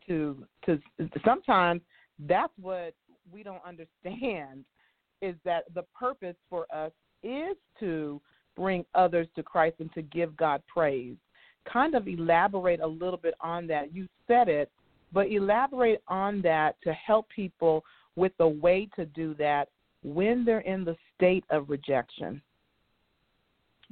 [0.08, 0.80] to to
[1.26, 1.82] sometimes
[2.28, 2.94] that's what
[3.32, 4.66] we don't understand
[5.22, 6.92] is that the purpose for us
[7.24, 8.22] is to
[8.56, 11.16] bring others to Christ and to give God praise
[11.72, 13.94] kind of elaborate a little bit on that.
[13.94, 14.72] You said it,
[15.14, 17.84] but elaborate on that to help people
[18.16, 19.70] with a way to do that
[20.04, 22.42] when they're in the state of rejection.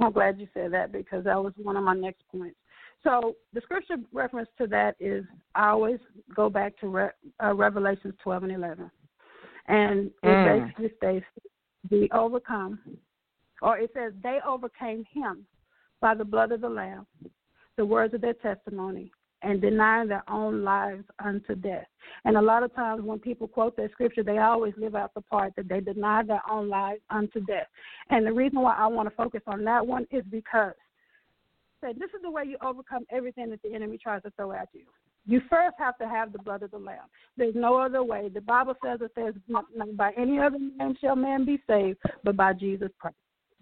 [0.01, 2.57] I'm glad you said that because that was one of my next points.
[3.05, 5.99] So the scripture reference to that is I always
[6.35, 7.09] go back to Re,
[7.41, 8.89] uh, Revelations 12 and 11,
[9.67, 10.43] and it Mm.
[10.43, 11.25] basically states,
[11.91, 12.79] "We overcome,"
[13.61, 15.45] or it says, "They overcame him
[16.01, 17.05] by the blood of the Lamb,
[17.75, 19.11] the words of their testimony,
[19.43, 21.87] and denying their own lives unto death."
[22.23, 25.21] And a lot of times when people quote that scripture, they always live out the
[25.21, 27.67] part that they deny their own lives unto death.
[28.09, 30.73] And the reason why I want to focus on that one is because
[31.85, 34.69] said, this is the way you overcome everything that the enemy tries to throw at
[34.73, 34.81] you.
[35.27, 37.07] You first have to have the blood of the Lamb.
[37.35, 38.29] There's no other way.
[38.29, 41.97] The Bible says that there's not, not by any other name shall man be saved,
[42.23, 43.15] but by Jesus Christ.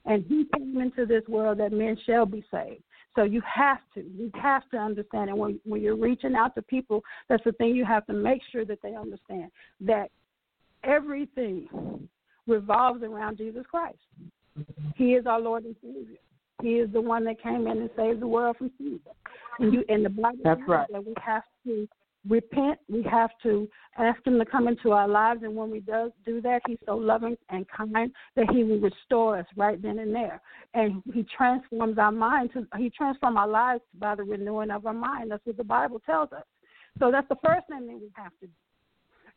[0.06, 2.84] And He came into this world that men shall be saved.
[3.16, 5.30] So you have to, you have to understand.
[5.30, 8.42] And when when you're reaching out to people, that's the thing you have to make
[8.52, 10.10] sure that they understand that
[10.84, 12.10] everything
[12.48, 14.00] revolves around Jesus Christ.
[14.96, 16.18] He is our Lord and Savior.
[16.64, 18.98] He is the one that came in and saved the world from sin.
[19.60, 20.88] And you and the Bible That's says right.
[20.94, 21.88] that we have to
[22.28, 22.80] repent.
[22.88, 26.40] We have to ask Him to come into our lives, and when we does do
[26.40, 30.42] that, He's so loving and kind that He will restore us right then and there.
[30.74, 32.52] And He transforms our mind.
[32.54, 35.32] To, he transforms our lives by the renewing of our mind.
[35.32, 36.46] That's what the Bible tells us.
[36.98, 38.54] So that's the first thing that we have to do.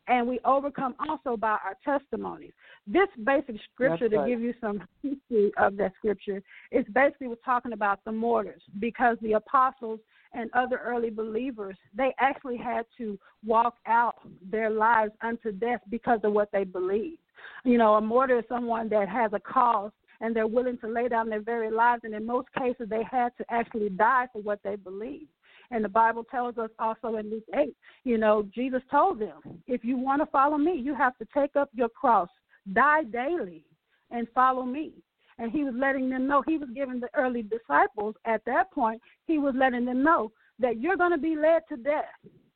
[0.09, 2.53] And we overcome also by our testimonies.
[2.87, 4.25] This basic scripture, right.
[4.25, 8.62] to give you some history of that scripture, is basically we're talking about the martyrs
[8.79, 10.01] because the apostles
[10.33, 14.16] and other early believers, they actually had to walk out
[14.51, 17.19] their lives unto death because of what they believed.
[17.64, 21.09] You know, a martyr is someone that has a cause and they're willing to lay
[21.09, 24.61] down their very lives, and in most cases, they had to actually die for what
[24.62, 25.29] they believed.
[25.70, 27.74] And the Bible tells us also in Luke 8,
[28.05, 31.57] you know, Jesus told them, if you want to follow me, you have to take
[31.57, 32.29] up your cross,
[32.72, 33.64] die daily,
[34.11, 34.92] and follow me.
[35.38, 39.02] And he was letting them know, he was giving the early disciples at that point,
[39.26, 42.05] he was letting them know that you're going to be led to death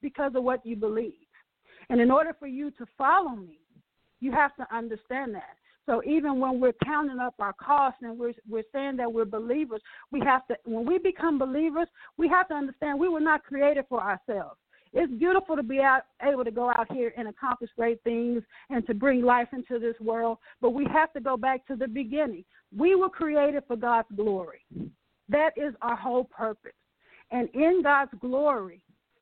[0.01, 1.13] because of what you believe.
[1.91, 3.59] And in order for you to follow me,
[4.21, 5.57] you have to understand that.
[5.87, 9.81] So even when we're counting up our costs and we're we're saying that we're believers,
[10.13, 13.85] we have to when we become believers, we have to understand we were not created
[13.89, 14.57] for ourselves.
[14.93, 18.85] It's beautiful to be out, able to go out here and accomplish great things and
[18.87, 22.45] to bring life into this world, but we have to go back to the beginning.
[22.77, 24.65] We were created for God's glory.
[25.29, 26.73] That is our whole purpose.
[27.31, 28.81] And in God's glory,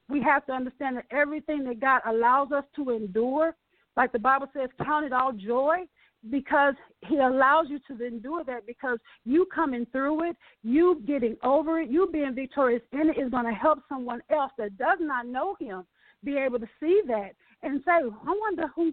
[0.09, 3.55] we have to understand that everything that God allows us to endure,
[3.95, 5.81] like the Bible says, count it all joy
[6.31, 6.75] because
[7.07, 11.91] he allows you to endure that because you coming through it, you getting over it,
[11.91, 15.57] you being victorious in it is going to help someone else that does not know
[15.61, 15.85] him
[16.25, 17.31] be able to see that
[17.63, 18.93] and say, I wonder who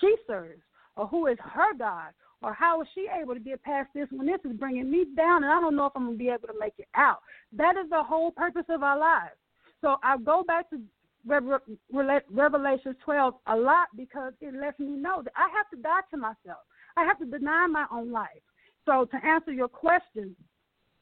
[0.00, 0.62] she serves
[0.96, 4.26] or who is her God or how is she able to get past this when
[4.26, 6.48] this is bringing me down and I don't know if I'm going to be able
[6.48, 7.18] to make it out.
[7.52, 9.36] That is the whole purpose of our lives.
[9.82, 10.80] So I go back to
[11.26, 16.16] Revelation 12 a lot because it lets me know that I have to die to
[16.16, 16.64] myself.
[16.96, 18.28] I have to deny my own life.
[18.86, 20.36] So to answer your question,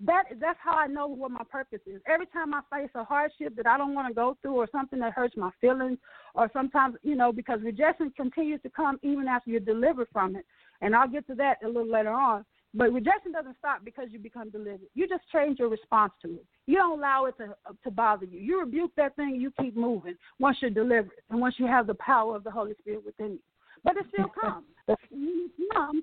[0.00, 2.00] that that's how I know what my purpose is.
[2.06, 4.98] Every time I face a hardship that I don't want to go through or something
[5.00, 5.98] that hurts my feelings
[6.34, 10.44] or sometimes, you know, because rejection continues to come even after you're delivered from it.
[10.80, 12.44] And I'll get to that a little later on.
[12.76, 14.88] But rejection doesn't stop because you become delivered.
[14.94, 16.44] You just change your response to it.
[16.66, 18.40] You don't allow it to to bother you.
[18.40, 19.37] You rebuke that thing.
[19.37, 22.74] You keep moving once you're delivered and once you have the power of the Holy
[22.80, 23.38] Spirit within you.
[23.84, 24.66] But it still comes.
[24.88, 26.02] when it comes,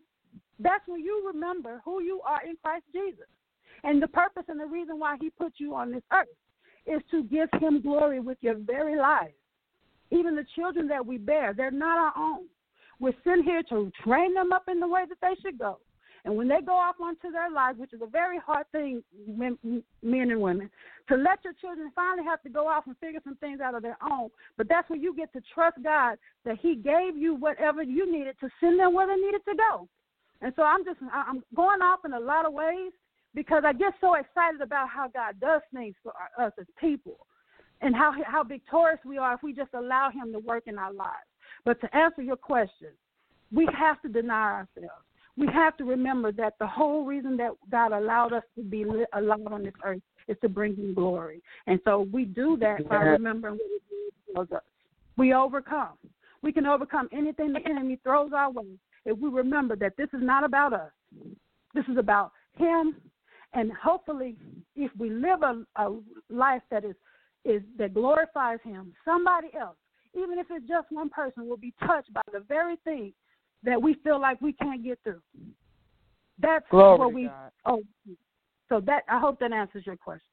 [0.59, 3.27] that's when you remember who you are in Christ Jesus,
[3.83, 6.27] and the purpose and the reason why He put you on this earth
[6.85, 9.33] is to give Him glory with your very life.
[10.09, 12.45] Even the children that we bear, they're not our own.
[12.99, 15.79] We're sent here to train them up in the way that they should go
[16.23, 19.57] and when they go off onto their lives, which is a very hard thing, men,
[20.03, 20.69] men and women,
[21.09, 23.81] to let your children finally have to go off and figure some things out of
[23.81, 24.29] their own.
[24.57, 28.35] But that's when you get to trust God that He gave you whatever you needed
[28.39, 29.87] to send them where they needed to go.
[30.41, 32.91] And so I'm just I'm going off in a lot of ways
[33.33, 37.25] because I get so excited about how God does things for us as people,
[37.81, 40.93] and how how victorious we are if we just allow Him to work in our
[40.93, 41.29] lives.
[41.65, 42.89] But to answer your question,
[43.51, 45.05] we have to deny ourselves
[45.37, 49.47] we have to remember that the whole reason that God allowed us to be alive
[49.47, 51.41] on this earth is to bring Him glory.
[51.67, 54.63] And so we do that by remembering what He tells us.
[55.17, 55.97] We overcome.
[56.41, 60.21] We can overcome anything the enemy throws our way if we remember that this is
[60.21, 60.91] not about us.
[61.73, 62.95] This is about Him.
[63.53, 64.37] And hopefully,
[64.75, 66.95] if we live a, a life that is
[67.43, 69.77] is that glorifies Him, somebody else,
[70.13, 73.13] even if it's just one person, will be touched by the very thing
[73.63, 75.21] that we feel like we can't get through.
[76.39, 77.25] That's Glory what we.
[77.25, 77.51] God.
[77.65, 77.83] Oh,
[78.69, 80.25] so that I hope that answers your question.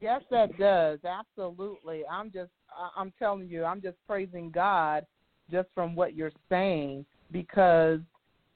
[0.00, 0.98] Yes, that does.
[1.04, 2.02] Absolutely.
[2.10, 2.50] I'm just,
[2.96, 5.06] I'm telling you, I'm just praising God
[5.50, 8.00] just from what you're saying because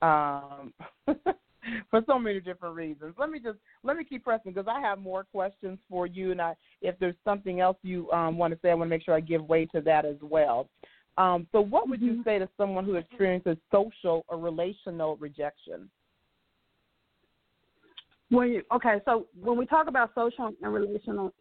[0.02, 0.72] um,
[1.90, 3.14] for so many different reasons.
[3.18, 6.40] Let me just let me keep pressing because I have more questions for you, and
[6.40, 9.14] I, if there's something else you um, want to say, I want to make sure
[9.14, 10.68] I give way to that as well.
[11.18, 12.22] Um, so, what would you mm-hmm.
[12.22, 15.90] say to someone who experiences social or relational rejection?
[18.30, 21.34] When you okay, so when we talk about social and relational,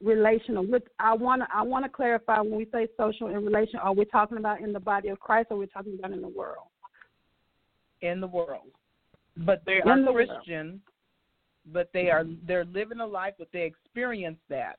[0.00, 3.84] relational, with I want to I want to clarify when we say social and relational,
[3.84, 6.22] are we talking about in the body of Christ, or are we talking about in
[6.22, 6.68] the world?
[8.02, 8.70] In the world,
[9.36, 10.80] but they are the Christians, world.
[11.72, 14.78] but they are they're living a life, but they experience that.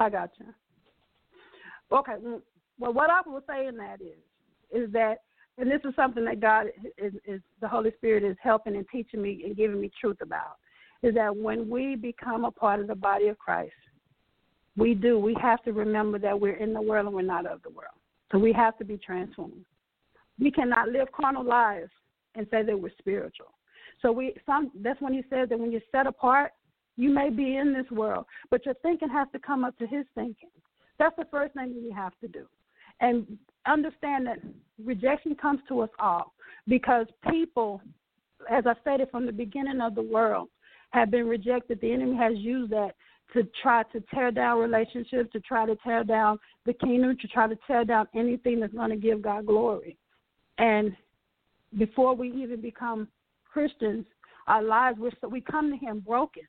[0.00, 0.46] I got you.
[1.92, 2.14] Okay,
[2.78, 4.18] well, what I will say in that is,
[4.72, 5.22] is that,
[5.58, 6.66] and this is something that God
[6.98, 10.56] is, is the Holy Spirit is helping and teaching me and giving me truth about,
[11.02, 13.72] is that when we become a part of the body of Christ,
[14.76, 15.18] we do.
[15.18, 17.94] We have to remember that we're in the world and we're not of the world.
[18.32, 19.64] So we have to be transformed.
[20.40, 21.90] We cannot live carnal lives
[22.34, 23.52] and say that we're spiritual.
[24.02, 26.52] So we some that's when he says that when you're set apart,
[26.96, 30.04] you may be in this world, but your thinking has to come up to his
[30.14, 30.50] thinking.
[30.98, 32.46] That's the first thing that we have to do.
[33.00, 34.38] And understand that
[34.82, 36.32] rejection comes to us all
[36.66, 37.80] because people,
[38.50, 40.48] as I stated from the beginning of the world,
[40.90, 41.80] have been rejected.
[41.80, 42.94] The enemy has used that
[43.32, 47.48] to try to tear down relationships, to try to tear down the kingdom, to try
[47.48, 49.96] to tear down anything that's going to give God glory.
[50.58, 50.96] And
[51.76, 53.08] before we even become
[53.52, 54.06] Christians,
[54.46, 56.44] our lives we we come to Him broken.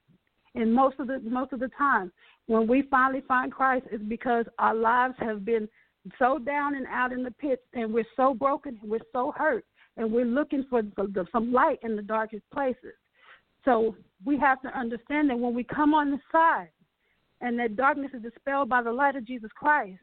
[0.53, 2.11] And most of the most of the time,
[2.47, 5.67] when we finally find Christ, it's because our lives have been
[6.19, 9.65] so down and out in the pits, and we're so broken, and we're so hurt,
[9.97, 12.93] and we're looking for the, some light in the darkest places.
[13.63, 16.69] So we have to understand that when we come on the side,
[17.41, 19.99] and that darkness is dispelled by the light of Jesus Christ,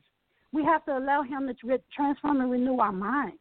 [0.52, 3.38] we have to allow Him to transform and renew our minds.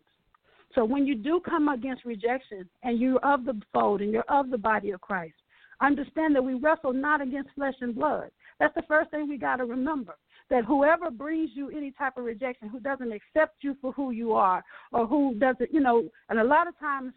[0.73, 4.49] So when you do come against rejection, and you're of the fold, and you're of
[4.49, 5.35] the body of Christ,
[5.81, 8.29] understand that we wrestle not against flesh and blood.
[8.59, 10.15] That's the first thing we got to remember
[10.51, 14.33] that whoever brings you any type of rejection, who doesn't accept you for who you
[14.33, 17.13] are, or who doesn't, you know, and a lot of times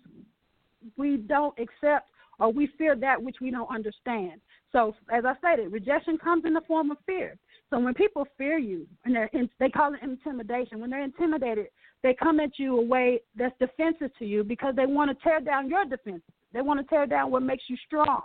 [0.97, 2.09] we don't accept
[2.39, 4.41] or we fear that which we don't understand.
[4.73, 7.37] So, as I stated, rejection comes in the form of fear.
[7.71, 10.81] So when people fear you, and in, they call it intimidation.
[10.81, 11.67] When they're intimidated,
[12.03, 15.41] they come at you a way that's defensive to you because they want to tear
[15.41, 16.23] down your defenses.
[16.53, 18.23] They want to tear down what makes you strong.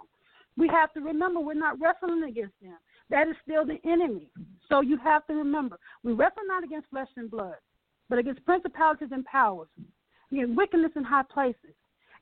[0.57, 2.78] We have to remember we're not wrestling against them
[3.10, 4.30] that is still the enemy.
[4.68, 7.55] So you have to remember, we wrestle not against flesh and blood,
[8.07, 9.70] but against principalities and powers,
[10.32, 11.74] against wickedness in high places.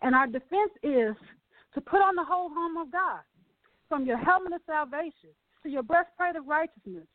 [0.01, 1.15] And our defense is
[1.73, 3.21] to put on the whole armor of God,
[3.89, 5.31] from your helmet of salvation
[5.63, 7.07] to your breastplate of righteousness,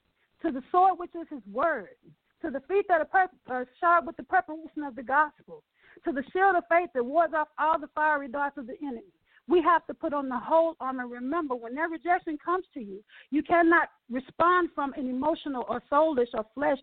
[0.43, 1.97] to the sword which is His word,
[2.43, 5.63] to the feet that are, are shod with the preparation of the gospel,
[6.05, 9.13] to the shield of faith that wards off all the fiery darts of the enemy
[9.49, 11.07] we have to put on the whole armor.
[11.07, 16.29] Remember, when that rejection comes to you, you cannot respond from an emotional or soulish
[16.35, 16.79] or flesh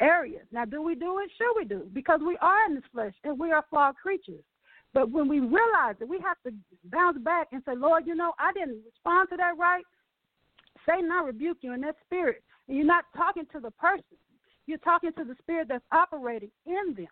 [0.00, 0.40] area.
[0.52, 1.30] Now, do we do it?
[1.38, 4.44] Sure, we do, because we are in this flesh and we are flawed creatures.
[4.92, 6.52] But when we realize that we have to
[6.84, 9.84] bounce back and say, Lord, you know, I didn't respond to that right,
[10.86, 12.42] Satan, I rebuke you in that spirit.
[12.66, 14.04] And you're not talking to the person,
[14.66, 17.06] you're talking to the spirit that's operating in them.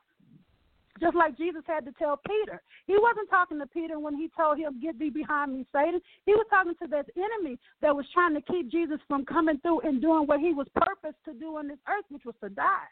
[1.00, 2.60] Just like Jesus had to tell Peter.
[2.86, 6.00] He wasn't talking to Peter when he told him, Get thee behind me, Satan.
[6.26, 9.80] He was talking to that enemy that was trying to keep Jesus from coming through
[9.80, 12.88] and doing what he was purposed to do on this earth, which was to die.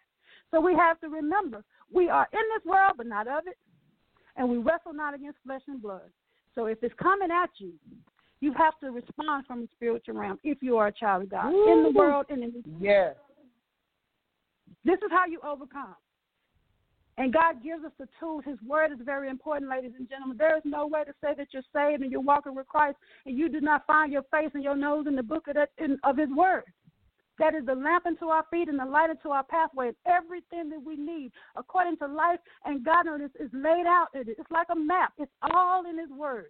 [0.51, 3.59] So we have to remember we are in this world, but not of it.
[4.37, 6.11] And we wrestle not against flesh and blood.
[6.55, 7.73] So if it's coming at you,
[8.41, 11.51] you have to respond from the spiritual realm if you are a child of God
[11.51, 11.73] Ooh.
[11.73, 13.15] in the world and in the yes.
[14.85, 15.97] This is how you overcome.
[17.19, 18.45] And God gives us the tools.
[18.45, 20.37] His word is very important, ladies and gentlemen.
[20.37, 23.39] There is no way to say that you're saved and you're walking with Christ and
[23.39, 25.99] you do not find your face and your nose in the book of, that, in,
[26.05, 26.65] of His word.
[27.39, 29.89] That is the lamp unto our feet and the light unto our pathway.
[29.89, 34.09] And everything that we need according to life and godliness is laid out.
[34.15, 34.37] In it.
[34.39, 35.13] It's like a map.
[35.19, 36.49] It's all in His word.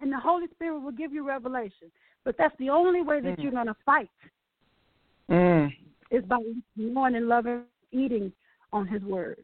[0.00, 1.90] And the Holy Spirit will give you revelation.
[2.24, 3.42] But that's the only way that mm.
[3.42, 4.10] you're going to fight.
[5.30, 5.72] Mm.
[6.10, 6.38] Is by
[6.76, 8.32] knowing and loving, eating
[8.72, 9.42] on His word.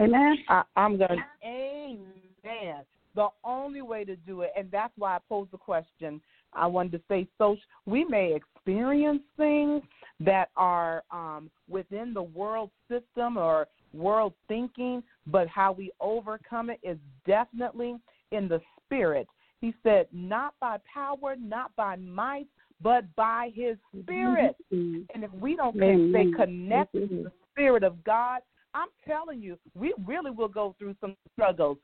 [0.00, 0.36] Amen.
[0.48, 1.46] I, I'm going to.
[1.46, 2.84] Amen.
[3.14, 6.20] The only way to do it, and that's why I posed the question.
[6.52, 9.82] I wanted to say, so we may experience things
[10.20, 16.80] that are um, within the world system or world thinking, but how we overcome it
[16.82, 17.96] is definitely
[18.32, 19.26] in the spirit.
[19.60, 22.46] He said, not by power, not by might,
[22.82, 24.56] but by his spirit.
[24.72, 25.02] Mm-hmm.
[25.14, 28.40] And if we don't stay connected to the Spirit of God,
[28.74, 31.78] I'm telling you, we really will go through some struggles.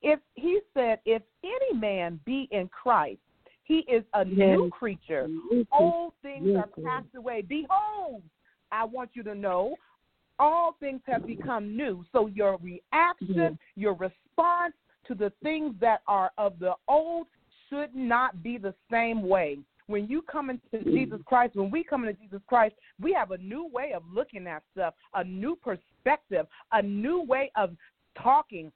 [0.00, 3.20] If he said, if any man be in Christ,
[3.64, 4.36] he is a yes.
[4.36, 5.28] new creature.
[5.72, 6.64] Old things yes.
[6.64, 7.42] are passed away.
[7.42, 8.22] Behold,
[8.70, 9.76] I want you to know,
[10.38, 12.04] all things have become new.
[12.12, 13.52] So your reaction, yes.
[13.76, 14.74] your response
[15.06, 17.26] to the things that are of the old
[17.68, 19.58] should not be the same way
[19.92, 20.90] when you come into mm-hmm.
[20.90, 24.46] Jesus Christ, when we come into Jesus Christ, we have a new way of looking
[24.46, 27.76] at stuff, a new perspective, a new way of
[28.20, 28.72] talking.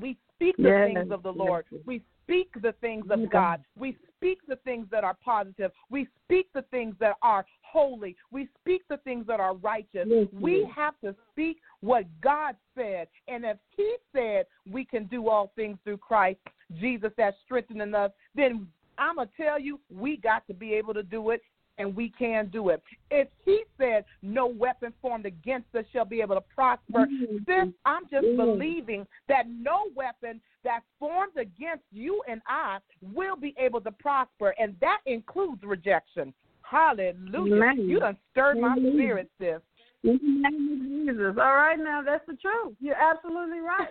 [0.00, 0.90] We speak the yes.
[0.94, 1.66] things of the Lord.
[1.84, 3.32] We speak the things of mm-hmm.
[3.32, 3.60] God.
[3.76, 5.72] We speak the things that are positive.
[5.90, 8.16] We speak the things that are holy.
[8.30, 10.06] We speak the things that are righteous.
[10.32, 13.08] We have to speak what God said.
[13.26, 16.38] And if He said we can do all things through Christ,
[16.80, 18.68] Jesus that's strengthening us, then
[18.98, 21.42] I'm going to tell you, we got to be able to do it,
[21.78, 22.82] and we can do it.
[23.10, 27.38] If he said, No weapon formed against us shall be able to prosper, mm-hmm.
[27.46, 28.36] then I'm just mm-hmm.
[28.36, 32.78] believing that no weapon that's formed against you and I
[33.14, 36.32] will be able to prosper, and that includes rejection.
[36.62, 37.56] Hallelujah.
[37.56, 37.80] Amen.
[37.88, 39.60] You done stirred my spirit, sis.
[40.04, 41.36] In the name of Jesus.
[41.38, 42.74] All right, now that's the truth.
[42.80, 43.88] You're absolutely right.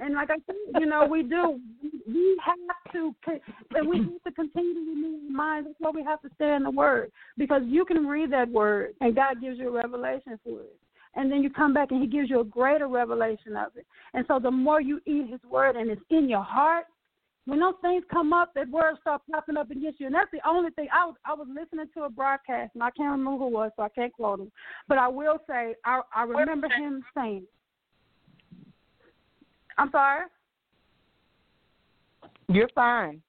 [0.00, 1.60] And like I said, you know, we do.
[2.06, 3.14] We have to,
[3.74, 5.68] and we have to continue to renew our minds.
[5.68, 8.94] That's why we have to stay in the Word, because you can read that Word,
[9.00, 10.76] and God gives you a revelation for it.
[11.16, 13.86] And then you come back, and He gives you a greater revelation of it.
[14.14, 16.86] And so, the more you eat His Word, and it's in your heart,
[17.46, 20.06] when those things come up, that word start popping up against you.
[20.06, 20.88] And that's the only thing.
[20.92, 23.70] I was I was listening to a broadcast, and I can't remember who it was,
[23.76, 24.52] so I can't quote him.
[24.88, 27.44] But I will say I I remember him saying
[29.80, 30.26] I'm sorry.
[32.48, 33.22] You're fine.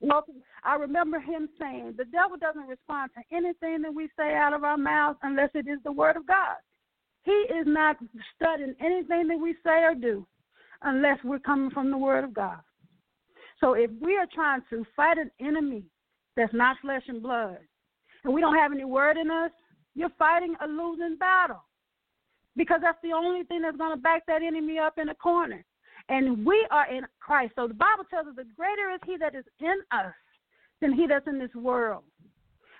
[0.00, 0.26] Well,
[0.62, 4.64] I remember him saying the devil doesn't respond to anything that we say out of
[4.64, 6.56] our mouths unless it is the word of God.
[7.22, 7.96] He is not
[8.34, 10.26] studying anything that we say or do
[10.82, 12.58] unless we're coming from the word of God.
[13.58, 15.84] So if we are trying to fight an enemy
[16.36, 17.56] that's not flesh and blood,
[18.24, 19.52] and we don't have any word in us,
[19.94, 21.62] you're fighting a losing battle
[22.56, 25.64] because that's the only thing that's going to back that enemy up in a corner.
[26.08, 27.52] And we are in Christ.
[27.56, 30.14] So the Bible tells us the greater is He that is in us
[30.80, 32.04] than He that's in this world.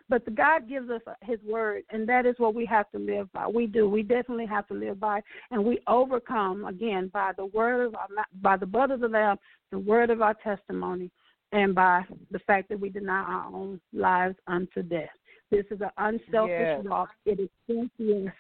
[0.08, 3.30] But the God gives us His word, and that is what we have to live
[3.32, 3.48] by.
[3.48, 3.88] We do.
[3.88, 5.20] We definitely have to live by,
[5.50, 8.06] and we overcome again by the word of our,
[8.40, 9.38] by the blood of the Lamb,
[9.72, 11.10] the word of our testimony,
[11.50, 15.08] and by the fact that we deny our own lives unto death.
[15.50, 16.84] This is an unselfish yes.
[16.84, 17.10] walk.
[17.24, 18.32] It is senseless.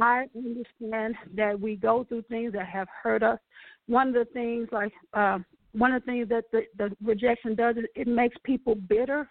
[0.00, 3.38] I understand that we go through things that have hurt us.
[3.86, 5.38] One of the things, like uh,
[5.72, 9.28] one of the things that the, the rejection does, is it makes people bitter.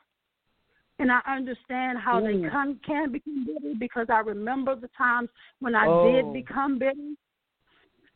[0.99, 2.25] And I understand how mm.
[2.43, 6.11] they can, can become bitter because I remember the times when I oh.
[6.11, 7.13] did become bitter.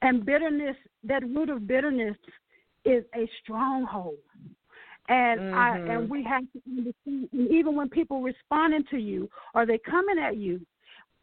[0.03, 2.17] And bitterness, that root of bitterness,
[2.85, 4.15] is a stronghold
[5.09, 5.57] and mm-hmm.
[5.57, 7.29] I and we have to understand.
[7.51, 10.61] Even when people responding to you or they coming at you,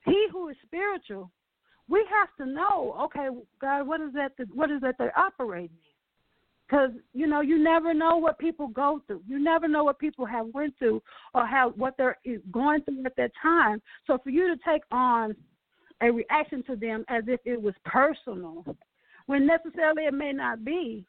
[0.04, 1.30] he who is spiritual,
[1.88, 2.96] we have to know.
[3.04, 3.28] Okay,
[3.60, 4.32] God, what is that?
[4.54, 5.88] What is that they're operating in?
[6.66, 9.22] Because you know, you never know what people go through.
[9.26, 11.02] You never know what people have went through
[11.34, 12.18] or how what they're
[12.50, 13.80] going through at that time.
[14.06, 15.34] So for you to take on
[16.02, 18.64] a reaction to them as if it was personal,
[19.26, 21.04] when necessarily it may not be,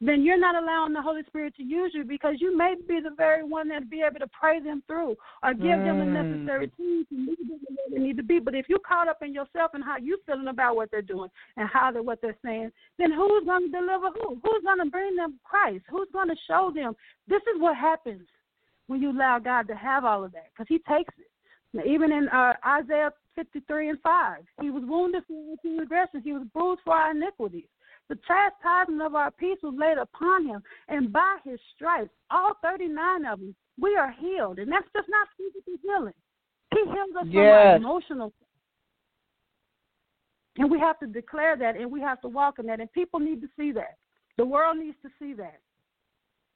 [0.00, 3.14] then you're not allowing the Holy Spirit to use you because you may be the
[3.16, 5.84] very one that be able to pray them through or give mm.
[5.84, 6.44] them the mm.
[6.44, 8.38] necessary tools to lead them where they need to be.
[8.38, 11.30] But if you're caught up in yourself and how you're feeling about what they're doing
[11.56, 14.38] and how they what they're saying, then who's going to deliver who?
[14.42, 15.84] Who's going to bring them Christ?
[15.90, 16.94] Who's going to show them?
[17.26, 18.22] This is what happens
[18.86, 21.30] when you allow God to have all of that because He takes it.
[21.72, 26.32] Now, even in uh, Isaiah 53 and 5, He was wounded for our transgressions, He
[26.32, 27.66] was bruised for our iniquities.
[28.08, 33.26] The chastisement of our peace was laid upon him, and by his stripes, all 39
[33.26, 34.58] of them, we are healed.
[34.58, 36.14] And that's just not physical healing.
[36.74, 37.34] He heals us yes.
[37.34, 38.32] from our emotional.
[40.56, 42.80] And we have to declare that, and we have to walk in that.
[42.80, 43.96] And people need to see that.
[44.38, 45.60] The world needs to see that.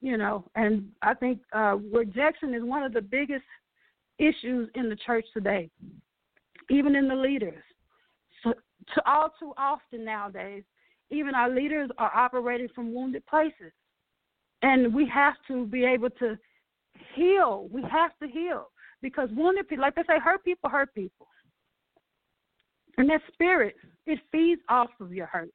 [0.00, 3.44] You know, and I think uh, rejection is one of the biggest
[4.18, 5.70] issues in the church today,
[6.70, 7.62] even in the leaders.
[8.42, 8.53] So,
[8.94, 10.64] to all too often nowadays,
[11.13, 13.73] even our leaders are operating from wounded places.
[14.63, 16.39] And we have to be able to
[17.15, 17.69] heal.
[17.71, 18.69] We have to heal
[19.01, 21.27] because wounded people, like they say, hurt people hurt people.
[22.99, 23.75] And that spirit,
[24.07, 25.51] it feeds off of your hurt.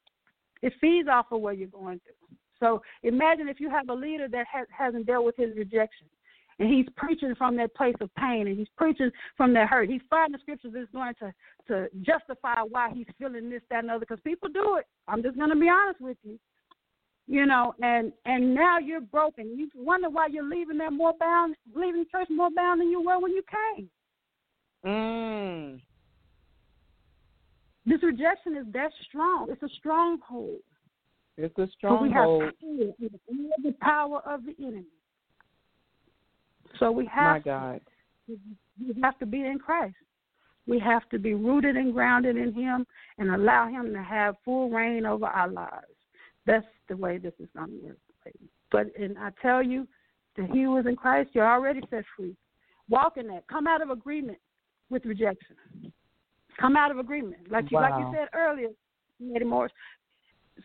[0.61, 2.37] It feeds off of what you're going through.
[2.59, 6.07] So imagine if you have a leader that has, hasn't dealt with his rejection
[6.59, 9.89] and he's preaching from that place of pain and he's preaching from that hurt.
[9.89, 11.33] He's finding the scriptures that's going to
[11.67, 13.99] to justify why he's feeling this, that, and other.
[13.99, 14.85] Because people do it.
[15.07, 16.39] I'm just going to be honest with you.
[17.27, 19.57] You know, and and now you're broken.
[19.57, 23.19] You wonder why you're leaving there more bound, leaving church more bound than you were
[23.19, 23.43] when you
[23.75, 23.89] came.
[24.85, 25.81] Mm.
[27.85, 29.47] This rejection is that strong.
[29.49, 30.59] It's a stronghold.
[31.37, 32.53] It's a stronghold.
[32.63, 34.85] We have the power of the enemy.
[36.79, 37.81] So we have My God.
[38.27, 38.37] To,
[38.79, 39.95] we have to be in Christ.
[40.67, 42.85] We have to be rooted and grounded in Him
[43.17, 45.85] and allow Him to have full reign over our lives.
[46.45, 47.97] That's the way this is going to work.
[48.71, 49.87] But and I tell you,
[50.37, 52.35] that He was in Christ, you're already set free.
[52.89, 53.47] Walk in that.
[53.47, 54.37] Come out of agreement
[54.89, 55.55] with rejection.
[56.59, 57.89] Come out of agreement, like you wow.
[57.89, 58.69] like you said earlier,
[59.19, 59.71] Lady Morris.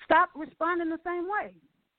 [0.04, 1.52] Stop responding the same way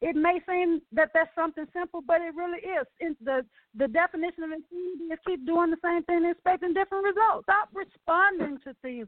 [0.03, 2.85] it may seem that that's something simple, but it really is.
[2.99, 7.05] It's the the definition of insanity is keep doing the same thing and expecting different
[7.05, 7.47] results.
[7.47, 9.07] Stop responding to things.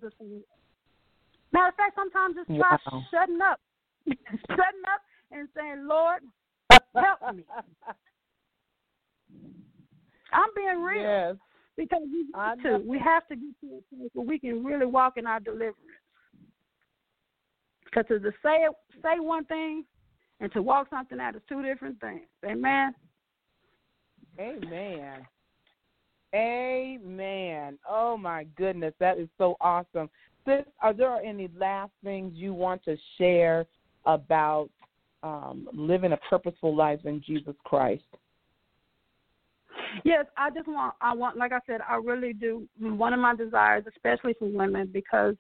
[1.52, 3.04] Matter of fact, sometimes just try wow.
[3.12, 3.60] shutting up,
[4.08, 6.24] shutting up, and saying, "Lord,
[6.72, 7.44] help me."
[10.32, 11.04] I'm being real.
[11.04, 11.36] Yes.
[11.76, 12.80] because we have to.
[12.88, 15.76] We have to get to a place where we can really walk in our deliverance.
[17.84, 18.66] Because to say
[19.04, 19.84] say one thing
[20.40, 22.22] and to walk something out is two different things.
[22.46, 22.94] Amen.
[24.40, 25.26] Amen.
[26.34, 27.80] Amen.
[27.90, 30.10] Oh my goodness, that is so awesome.
[30.46, 33.66] Sis, are there any last things you want to share
[34.06, 34.70] about
[35.24, 38.04] um, living a purposeful life in Jesus Christ?
[40.04, 43.36] Yes, I just want I want like I said, I really do one of my
[43.36, 45.36] desires, especially for women, because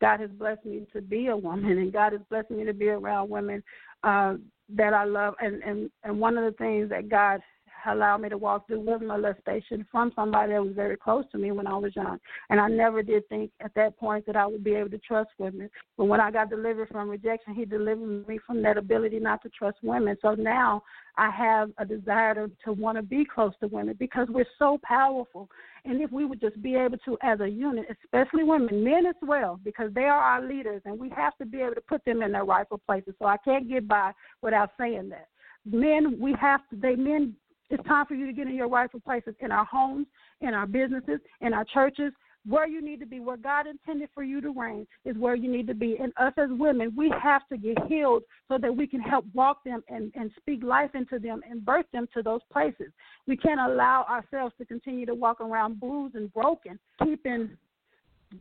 [0.00, 2.88] God has blessed me to be a woman and God has blessed me to be
[2.88, 3.62] around women
[4.04, 4.34] uh,
[4.74, 7.40] that I love and, and, and one of the things that God
[7.86, 11.50] allowed me to walk through was molestation from somebody that was very close to me
[11.52, 12.18] when I was young.
[12.50, 15.30] And I never did think at that point that I would be able to trust
[15.38, 15.68] women.
[15.96, 19.48] But when I got delivered from rejection, he delivered me from that ability not to
[19.50, 20.16] trust women.
[20.22, 20.82] So now
[21.16, 24.78] I have a desire to, to want to be close to women because we're so
[24.82, 25.48] powerful.
[25.84, 29.16] And if we would just be able to, as a unit, especially women, men as
[29.22, 32.22] well, because they are our leaders, and we have to be able to put them
[32.22, 33.14] in their rightful places.
[33.18, 34.12] So I can't get by
[34.42, 35.26] without saying that
[35.64, 37.34] men we have to they men
[37.72, 40.06] it's time for you to get in your rightful places in our homes,
[40.42, 42.12] in our businesses, in our churches.
[42.44, 45.50] Where you need to be, where God intended for you to reign, is where you
[45.50, 45.96] need to be.
[46.02, 49.62] And us as women, we have to get healed so that we can help walk
[49.64, 52.92] them and, and speak life into them and birth them to those places.
[53.28, 57.50] We can't allow ourselves to continue to walk around bruised and broken, keeping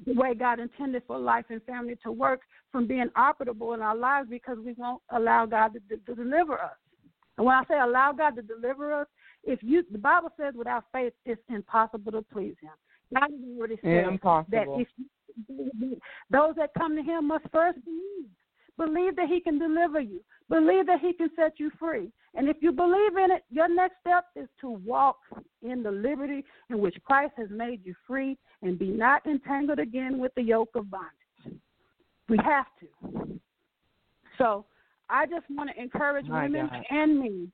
[0.07, 3.95] the way God intended for life and family to work from being operable in our
[3.95, 6.77] lives because we won't allow God to, to, to deliver us.
[7.37, 9.07] And when I say allow God to deliver us,
[9.43, 12.71] if you the Bible says without faith it's impossible to please him.
[13.13, 14.57] God has already said impossible.
[14.57, 15.97] that if you,
[16.29, 18.29] those that come to him must first believe.
[18.77, 20.21] Believe that he can deliver you.
[20.49, 22.11] Believe that he can set you free.
[22.33, 25.17] And if you believe in it, your next step is to walk
[25.61, 30.17] in the liberty in which Christ has made you free and be not entangled again
[30.17, 31.59] with the yoke of bondage.
[32.29, 33.39] We have to.
[34.37, 34.65] So
[35.09, 36.83] I just want to encourage My women God.
[36.89, 37.47] and me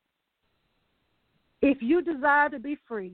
[1.61, 3.13] if you desire to be free,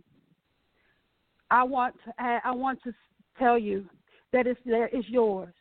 [1.50, 2.14] I want to
[2.44, 2.94] I want to
[3.38, 3.86] tell you
[4.32, 5.54] that it's there is yours.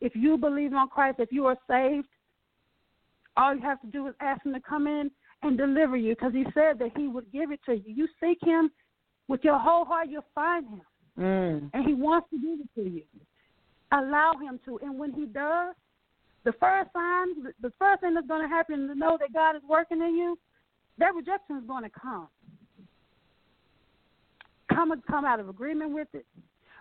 [0.00, 2.08] If you believe on Christ, if you are saved,
[3.36, 5.10] all you have to do is ask Him to come in
[5.42, 7.94] and deliver you, because He said that He would give it to you.
[7.94, 8.70] You seek Him
[9.28, 10.82] with your whole heart, you'll find Him,
[11.18, 11.70] Mm.
[11.74, 13.02] and He wants to give it to you.
[13.92, 15.74] Allow Him to, and when He does,
[16.44, 19.62] the first sign, the first thing that's going to happen to know that God is
[19.68, 20.38] working in you
[21.00, 22.28] that rejection is going to come.
[24.72, 26.24] Come come out of agreement with it.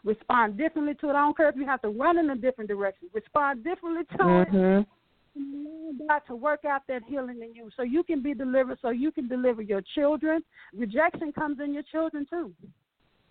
[0.04, 1.14] Respond differently to it.
[1.14, 3.10] I don't care if you have to run in a different direction.
[3.14, 4.50] Respond differently to it.
[4.50, 4.86] Mhm.
[5.36, 8.80] And allow God to work out that healing in you, so you can be delivered.
[8.82, 10.44] So you can deliver your children.
[10.74, 12.54] Rejection comes in your children too.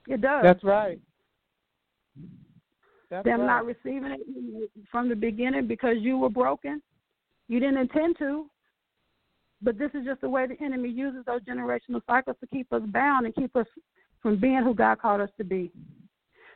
[0.08, 0.42] It does.
[0.42, 1.00] That's right.
[3.10, 3.46] That's Them right.
[3.46, 6.82] not receiving it from the beginning because you were broken.
[7.48, 8.50] You didn't intend to.
[9.60, 12.82] But this is just the way the enemy uses those generational cycles to keep us
[12.86, 13.66] bound and keep us
[14.22, 15.72] from being who God called us to be.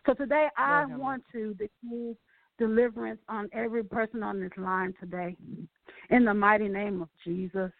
[0.07, 2.14] So today I Lord want to declare
[2.59, 5.36] deliverance on every person on this line today.
[6.11, 7.70] In the mighty name of Jesus.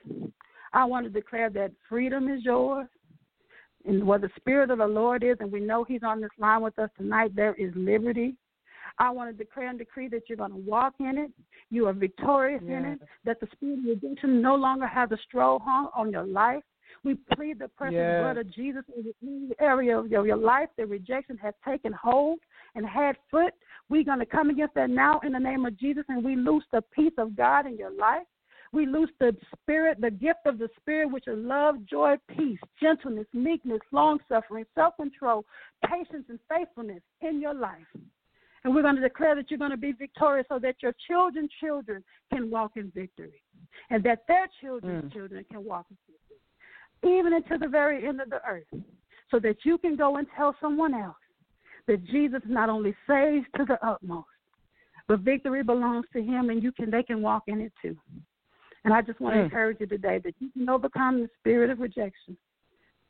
[0.73, 2.89] I want to declare that freedom is yours.
[3.85, 6.63] And where the Spirit of the Lord is, and we know He's on this line
[6.63, 8.37] with us tonight, there is liberty.
[8.99, 11.31] I want to declare and decree that you're going to walk in it.
[11.71, 13.01] You are victorious in it.
[13.25, 16.63] That the spirit of redemption no longer has a stronghold on your life.
[17.05, 18.21] We plead the precious Yes.
[18.21, 18.85] blood of Jesus
[19.23, 20.69] in the area of your, your life.
[20.77, 22.39] The rejection has taken hold
[22.75, 23.55] and had foot.
[23.89, 26.65] We're going to come against that now in the name of Jesus, and we loose
[26.73, 28.27] the peace of God in your life.
[28.73, 33.27] We loose the spirit, the gift of the spirit, which is love, joy, peace, gentleness,
[33.35, 35.45] meekness, long suffering, self control,
[35.85, 37.87] patience, and faithfulness in your life.
[38.65, 41.51] And we're going to declare that you're going to be victorious so that your children's
[41.61, 43.43] children can walk in victory
[43.91, 45.13] and that their children's Mm.
[45.13, 48.69] children can walk in victory, even into the very end of the earth,
[49.31, 51.17] so that you can go and tell someone else
[51.87, 54.29] that Jesus not only saves to the utmost,
[55.09, 57.97] but victory belongs to him and you can they can walk in it too.
[58.85, 59.45] And I just want to Mm.
[59.45, 62.37] encourage you today that you can overcome the spirit of rejection.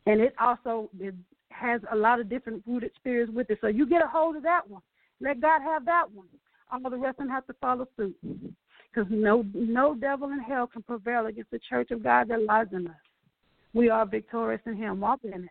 [0.06, 1.14] And it also it
[1.50, 3.58] has a lot of different rooted spirits with it.
[3.60, 4.82] So you get a hold of that one.
[5.22, 6.26] Let God have that one.
[6.70, 8.16] All the rest of them have to follow suit.
[8.92, 12.66] Because no no devil in hell can prevail against the church of God that lies
[12.72, 12.94] in us.
[13.72, 15.00] We are victorious in him.
[15.00, 15.50] Walk in it.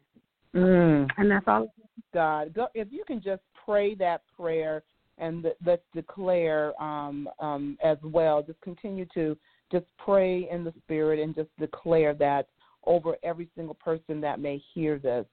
[0.55, 1.09] Mm.
[1.17, 1.73] And that's all.
[2.13, 2.53] God.
[2.53, 4.83] Go, if you can just pray that prayer
[5.17, 8.43] and th- let's declare um, um, as well.
[8.43, 9.37] Just continue to
[9.71, 12.47] just pray in the spirit and just declare that
[12.85, 15.25] over every single person that may hear this.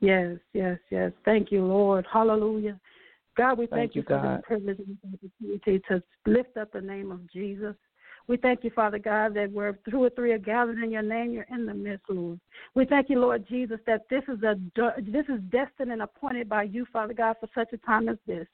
[0.00, 1.12] Yes, yes, yes.
[1.24, 2.06] Thank you, Lord.
[2.10, 2.78] Hallelujah.
[3.40, 4.36] God, we thank, thank you, for God.
[4.36, 7.74] this privilege and opportunity to lift up the name of Jesus.
[8.28, 11.32] We thank you, Father God, that where two or three are gathered in your name,
[11.32, 12.38] you're in the midst, Lord.
[12.74, 14.56] We thank you, Lord Jesus, that this is a
[15.00, 18.46] this is destined and appointed by you, Father God, for such a time as this.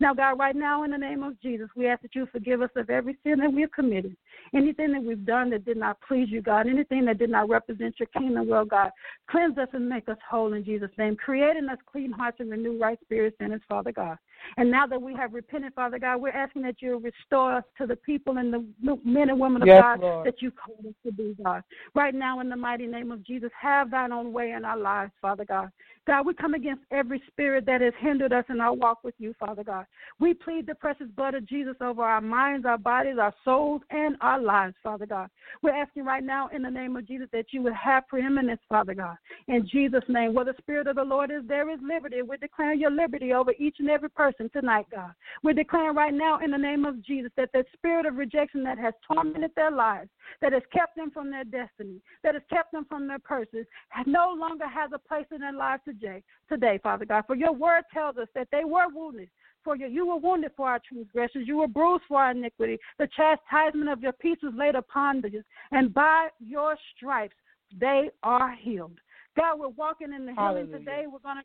[0.00, 2.70] Now, God, right now, in the name of Jesus, we ask that you forgive us
[2.76, 4.16] of every sin that we have committed,
[4.54, 7.94] anything that we've done that did not please you, God, anything that did not represent
[7.98, 8.90] your kingdom, well, God,
[9.30, 12.78] cleanse us and make us whole in Jesus' name, creating us clean hearts and renew
[12.78, 14.18] right spirits in us, Father God.
[14.56, 17.86] And now that we have repented, Father God, we're asking that you restore us to
[17.86, 20.26] the people and the men and women of yes, God Lord.
[20.26, 21.62] that you called us to be, God.
[21.94, 25.12] Right now, in the mighty name of Jesus, have thine own way in our lives,
[25.20, 25.70] Father God.
[26.06, 29.34] God, we come against every spirit that has hindered us in our walk with you,
[29.38, 29.86] Father God.
[30.18, 34.16] We plead the precious blood of Jesus over our minds, our bodies, our souls, and
[34.20, 35.28] our lives, Father God.
[35.62, 38.94] We're asking right now in the name of Jesus that you would have preeminence, Father
[38.94, 39.16] God.
[39.48, 42.22] In Jesus' name, where the Spirit of the Lord is, there is liberty.
[42.22, 45.12] We're declaring your liberty over each and every person tonight, God.
[45.42, 48.78] We're declaring right now in the name of Jesus that the spirit of rejection that
[48.78, 50.10] has tormented their lives,
[50.40, 53.66] that has kept them from their destiny, that has kept them from their purpose,
[54.06, 57.24] no longer has a place in their lives today, today, Father God.
[57.26, 59.28] For your word tells us that they were wounded.
[59.64, 62.78] For you, you were wounded for our transgressions, you were bruised for our iniquity.
[62.98, 65.32] The chastisement of your peace was laid upon us,
[65.70, 67.34] and by your stripes
[67.78, 68.98] they are healed.
[69.36, 70.78] God, we're walking in the healing Hallelujah.
[70.78, 71.04] today.
[71.10, 71.44] We're going to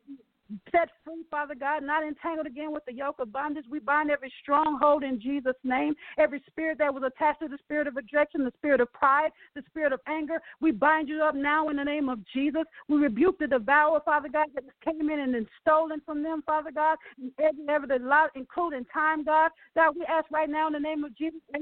[0.71, 3.65] set free, Father God, not entangled again with the yoke of bondage.
[3.69, 5.95] We bind every stronghold in Jesus' name.
[6.17, 9.63] Every spirit that was attached to the spirit of rejection, the spirit of pride, the
[9.69, 12.63] spirit of anger, we bind you up now in the name of Jesus.
[12.87, 16.71] We rebuke the devourer, Father God, that came in and then stolen from them, Father
[16.71, 17.31] God, and
[17.69, 19.51] every lot, including time, God.
[19.75, 21.61] God, we ask right now in the name of Jesus, as,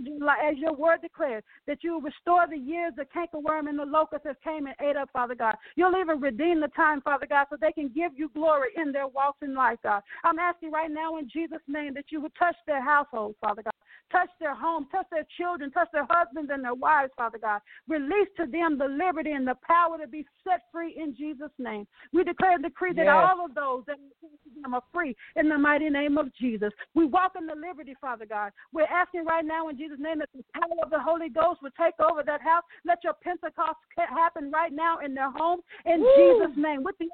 [0.57, 4.67] your word declares, that you restore the years the cankerworm and the locust have came
[4.67, 5.55] and ate up, Father God.
[5.75, 9.07] You'll even redeem the time, Father God, so they can give you glory in their
[9.07, 10.01] walks in life, God.
[10.23, 13.73] I'm asking right now in Jesus' name that you would touch their households, Father God.
[14.11, 17.61] Touch their home, touch their children, touch their husbands and their wives, Father God.
[17.87, 21.87] Release to them the liberty and the power to be set free in Jesus' name.
[22.13, 23.15] We declare and decree that Yes.
[23.15, 26.71] all of those that are to them are free in the mighty name of Jesus.
[26.93, 28.51] We walk in the liberty, Father God.
[28.71, 31.73] We're asking right now in Jesus' name that the power of the Holy Ghost would
[31.75, 32.63] take over that house.
[32.85, 36.07] Let your Pentecost happen right now in their home in Woo.
[36.15, 36.83] Jesus' name.
[36.83, 37.07] With the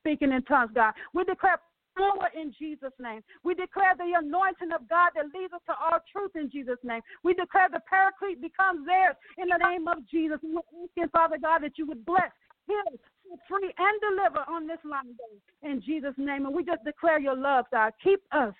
[0.00, 0.94] speaking in tongues, God.
[1.12, 1.58] We declare
[1.96, 3.22] power in Jesus' name.
[3.44, 7.00] We declare the anointing of God that leads us to all truth in Jesus' name.
[7.22, 10.38] We declare the paraclete becomes theirs in the name of Jesus.
[10.42, 12.32] We're asking, Father God, that you would bless,
[12.66, 12.98] heal,
[13.48, 16.46] free, and deliver on this line day in Jesus' name.
[16.46, 17.92] And we just declare your love, God.
[18.02, 18.54] Keep us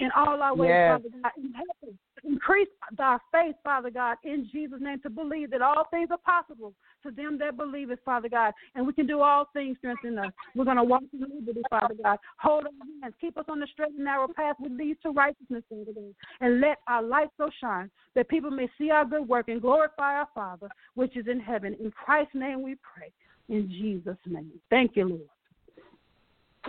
[0.00, 1.00] in all our ways, Yes.
[1.00, 1.94] Father God, and help us.
[2.26, 6.72] Increase our faith, Father God, in Jesus' name, to believe that all things are possible
[7.02, 8.54] to them that believe it, Father God.
[8.74, 10.32] And we can do all things strengthen us.
[10.54, 12.18] We're going to walk in liberty, Father God.
[12.38, 12.70] Hold our
[13.02, 13.14] hands.
[13.20, 16.14] Keep us on the straight and narrow path which leads to righteousness, Father God.
[16.40, 20.14] And let our light so shine that people may see our good work and glorify
[20.14, 21.76] our Father, which is in heaven.
[21.78, 23.12] In Christ's name we pray.
[23.48, 24.52] In Jesus' name.
[24.70, 25.20] Thank you, Lord.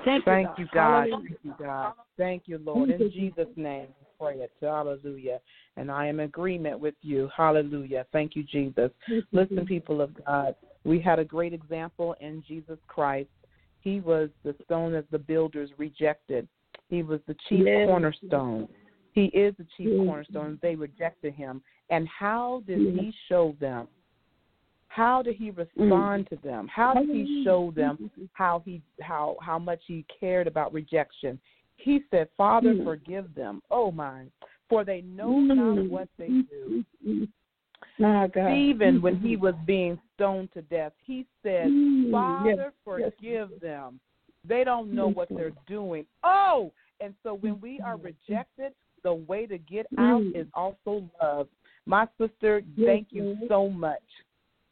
[0.03, 0.59] Thank you, Thank God.
[0.59, 1.07] you, God.
[1.09, 1.93] Thank you, God.
[2.17, 2.89] Thank you, Lord.
[2.89, 4.51] In Jesus' name, we pray it.
[4.61, 5.39] Hallelujah.
[5.77, 7.29] And I am in agreement with you.
[7.35, 8.05] Hallelujah.
[8.11, 8.91] Thank you, Jesus.
[9.31, 13.29] Listen, people of God, we had a great example in Jesus Christ.
[13.79, 16.47] He was the stone that the builders rejected.
[16.89, 17.87] He was the chief Yes.
[17.87, 18.67] cornerstone.
[19.13, 20.05] He is the chief Yes.
[20.05, 20.59] cornerstone.
[20.61, 21.63] They rejected him.
[21.89, 22.95] And how did Yes.
[22.95, 23.87] he show them?
[24.87, 26.35] How did he respond mm-hmm.
[26.35, 26.67] to them?
[26.67, 27.43] How did he mm-hmm.
[27.43, 28.25] show them mm-hmm.
[28.33, 31.39] how he how how much he cared about rejection?
[31.77, 33.61] He said, "Father, forgive them.
[33.69, 34.25] Oh my,
[34.69, 37.27] for they know not what they do."
[37.99, 38.51] My God.
[38.51, 41.67] Stephen, when he was being stoned to death, he said,
[42.11, 43.99] Father, forgive them.
[44.47, 46.05] They don't know what they're doing.
[46.23, 48.73] Oh, and so when we are rejected,
[49.03, 51.47] the way to get out is also love.
[51.85, 54.01] My sister, thank you so much.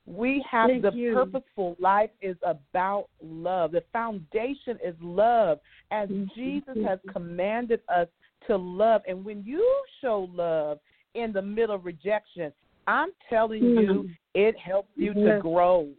[0.05, 1.13] We have Thank the you.
[1.13, 3.71] purposeful life is about love.
[3.71, 5.59] The foundation is love,
[5.91, 6.09] as.
[6.35, 8.07] Jesus has commanded us
[8.47, 9.01] to love.
[9.07, 9.63] And when you
[10.01, 10.79] show love
[11.13, 12.51] in the middle of rejection,
[12.87, 14.17] I'm telling you, Mhm.
[14.33, 15.89] it helps you to grow.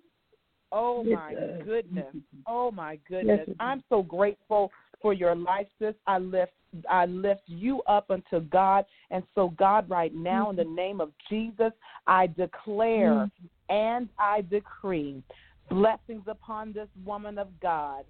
[0.73, 1.35] Oh my
[1.65, 2.15] goodness.
[2.47, 3.49] Oh my goodness.
[3.61, 5.95] I'm so grateful for your life, sis.
[6.07, 6.53] I lift
[6.89, 8.85] I lift you up unto God.
[9.11, 11.73] And so God, right now, in the name of Jesus,
[12.09, 13.31] I declare
[13.69, 15.23] and I decree
[15.71, 18.05] blessings upon this woman of God.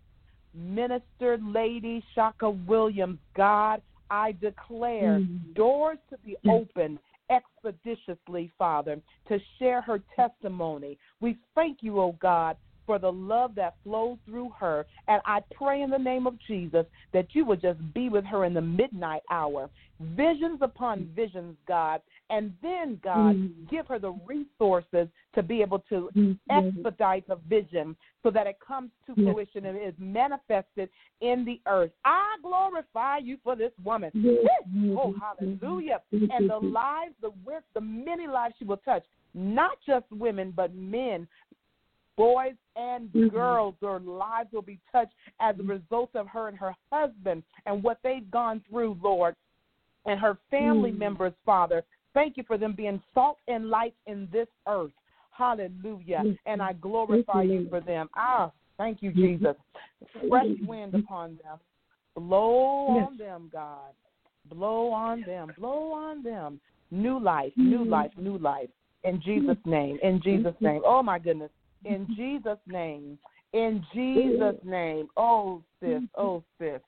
[0.55, 5.55] Minister Lady Chaka Williams, God, I declare Mhm.
[5.55, 6.55] doors to be Yes.
[6.55, 6.99] open
[7.31, 10.99] expeditiously, Father, to share her testimony.
[11.21, 14.87] We thank you, oh God, for the love that flows through her.
[15.09, 18.45] And I pray in the name of Jesus that you would just be with her
[18.45, 19.71] in the midnight hour.
[20.01, 22.03] Visions upon visions, God.
[22.31, 23.65] And then, God, mm-hmm.
[23.71, 26.33] give her the resources to be able to mm-hmm.
[26.51, 29.33] expedite the vision so that it comes to yes.
[29.33, 30.89] fruition and is manifested
[31.21, 31.91] in the earth.
[32.05, 34.11] I glorify you for this woman.
[34.15, 34.63] Yes.
[34.97, 36.01] Oh, hallelujah.
[36.13, 37.31] And the lives, the,
[37.75, 39.05] the many lives she will touch,
[39.35, 41.29] not just women, but men,
[42.17, 43.29] boys and mm-hmm.
[43.29, 47.83] girls, their lives will be touched as a result of her and her husband and
[47.83, 49.35] what they've gone through, Lord,
[50.07, 51.01] and her family mm-hmm.
[51.01, 51.85] members, Father.
[52.15, 54.93] Thank you for them being salt and light in this earth.
[55.31, 56.23] Hallelujah.
[56.25, 56.33] Mm-hmm.
[56.47, 58.09] And I glorify you for them.
[58.15, 59.21] Ah, thank you, mm-hmm.
[59.21, 59.57] Jesus.
[60.29, 61.59] Fresh wind upon them.
[62.17, 63.09] Blow yes.
[63.09, 63.93] on them, God.
[64.49, 65.53] Blow on them.
[65.59, 66.61] Blow on them.
[66.91, 67.91] New life, new mm-hmm.
[67.91, 68.69] life, new life.
[69.03, 69.99] In Jesus' name.
[70.03, 70.83] In Jesus' name.
[70.85, 71.51] Oh, my goodness
[71.85, 73.19] in Jesus' name.
[73.53, 75.09] In Jesus' name.
[75.17, 76.03] Oh, sis.
[76.17, 76.81] Oh, sis.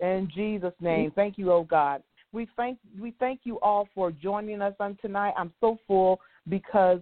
[0.00, 1.12] In Jesus' name.
[1.14, 2.02] Thank you, oh God.
[2.32, 5.34] We thank we thank you all for joining us on tonight.
[5.36, 7.00] I'm so full because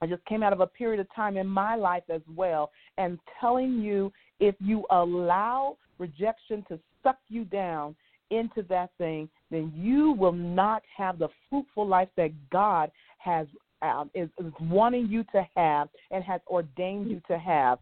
[0.00, 3.18] I just came out of a period of time in my life as well and
[3.40, 7.94] telling you if you allow rejection to suck you down
[8.30, 13.46] into that thing, then you will not have the fruitful life that God has
[13.82, 17.78] um, is, is wanting you to have and has ordained you to have.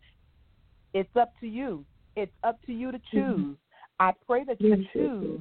[0.92, 1.84] It's up to you.
[2.16, 3.34] It's up to you to mm-hmm.
[3.34, 3.56] choose.
[4.00, 5.40] I pray that you choose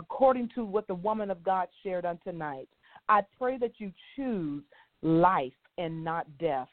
[0.00, 2.68] according to what the woman of God shared on tonight.
[3.08, 4.62] I pray that you choose
[5.02, 6.68] life and not death.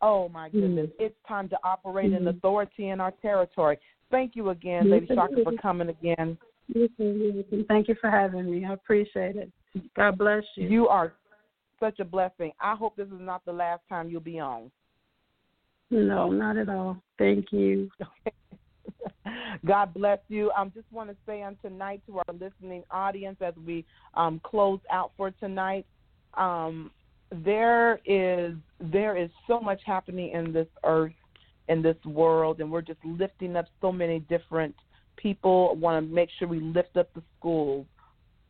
[0.00, 0.60] Oh my mm-hmm.
[0.60, 1.04] goodness, mm-hmm.
[1.04, 2.28] it's time to operate mm-hmm.
[2.28, 3.78] in authority in our territory.
[4.10, 6.36] Thank you again, Lady Chaka, for coming again.
[6.72, 8.64] Thank you for having me.
[8.64, 9.50] I appreciate it.
[9.96, 10.68] God bless you.
[10.68, 11.12] You are
[11.78, 12.52] such a blessing.
[12.60, 14.70] I hope this is not the last time you'll be on.
[15.90, 16.96] No, not at all.
[17.18, 17.90] Thank you.
[19.66, 20.50] God bless you.
[20.56, 23.84] I um, just want to say on tonight to our listening audience as we
[24.14, 25.86] um, close out for tonight.
[26.34, 26.90] Um,
[27.44, 31.12] there is there is so much happening in this earth,
[31.68, 34.74] in this world, and we're just lifting up so many different
[35.16, 35.72] people.
[35.72, 37.86] I want to make sure we lift up the schools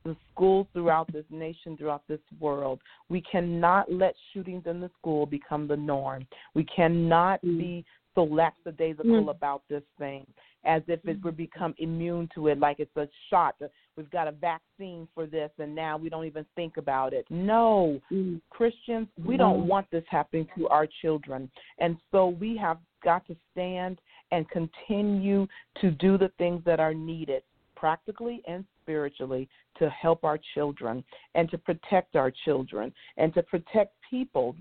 [0.04, 2.80] the schools throughout this nation, throughout this world.
[3.08, 6.26] We cannot let shootings in the school become the norm.
[6.54, 7.58] We cannot mm.
[7.58, 7.84] be
[8.14, 9.30] so lackadaisical mm.
[9.30, 10.26] about this thing
[10.64, 11.42] as if it would mm-hmm.
[11.42, 13.54] become immune to it, like it's a shot.
[13.62, 17.24] Uh, we've got a vaccine for this, and now we don't even think about it.
[17.30, 18.40] No, mm.
[18.50, 19.68] Christians, we don't mm-hmm.
[19.68, 21.50] want this happening to our children.
[21.78, 24.00] And so we have got to stand
[24.32, 25.46] and continue
[25.80, 27.42] to do the things that are needed
[27.80, 31.02] practically and spiritually to help our children
[31.34, 34.54] and to protect our children and to protect people.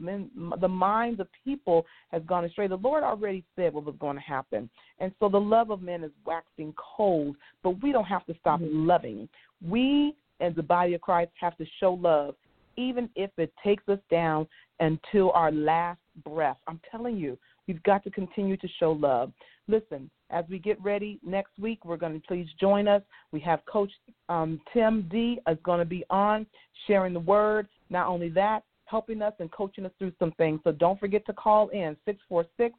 [0.62, 2.68] the minds of people has gone astray.
[2.68, 4.70] The Lord already said what was going to happen.
[5.00, 8.62] And so the love of men is waxing cold, but we don't have to stop
[8.62, 8.88] mm-hmm.
[8.88, 9.28] loving.
[9.68, 12.36] We, as the body of Christ, have to show love,
[12.78, 14.48] even if it takes us down
[14.80, 16.58] until our last breath.
[16.68, 19.34] I'm telling you, we've got to continue to show love.
[19.68, 23.02] Listen, as we get ready next week, we're going to please join us.
[23.32, 23.92] We have Coach
[24.30, 26.46] um, Tim D is going to be on
[26.88, 27.68] sharing the word.
[27.90, 30.60] Not only that, helping us and coaching us through some things.
[30.64, 32.76] So don't forget to call in 646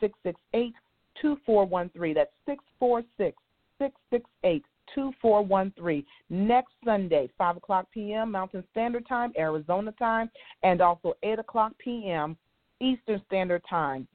[0.00, 0.74] 668
[1.20, 2.14] 2413.
[2.14, 3.36] That's 646
[3.78, 6.04] 668 2413.
[6.30, 8.30] Next Sunday, 5 o'clock p.m.
[8.30, 10.30] Mountain Standard Time, Arizona time,
[10.62, 12.36] and also 8 o'clock p.m.
[12.80, 14.06] Eastern Standard Time.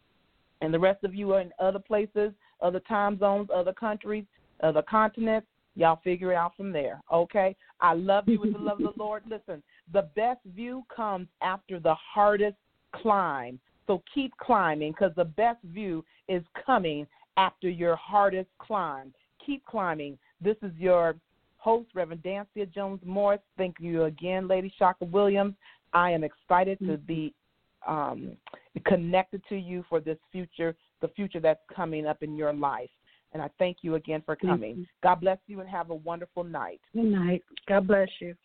[0.61, 2.31] And the rest of you are in other places
[2.61, 4.25] other time zones, other countries,
[4.61, 5.47] other continents.
[5.75, 7.01] Y'all figure it out from there.
[7.13, 7.55] Okay?
[7.81, 9.23] I love you with the love of the Lord.
[9.29, 9.61] Listen,
[9.93, 12.57] the best view comes after the hardest
[12.93, 13.59] climb.
[13.85, 17.05] So keep climbing because the best view is coming
[17.37, 19.13] after your hardest climb.
[19.45, 20.17] Keep climbing.
[20.41, 21.15] This is your
[21.57, 23.39] host, Reverend Dansiea Jones Morris.
[23.57, 25.53] Thank you again, Lady Chaka Williams.
[25.93, 27.33] I am excited to be
[27.87, 28.35] um,
[28.85, 32.89] connected to you for this future the future that's coming up in your life.
[33.33, 34.87] And I thank you again for coming.
[35.03, 36.81] God bless you and have a wonderful night.
[36.93, 37.43] Good night.
[37.67, 38.35] God bless you.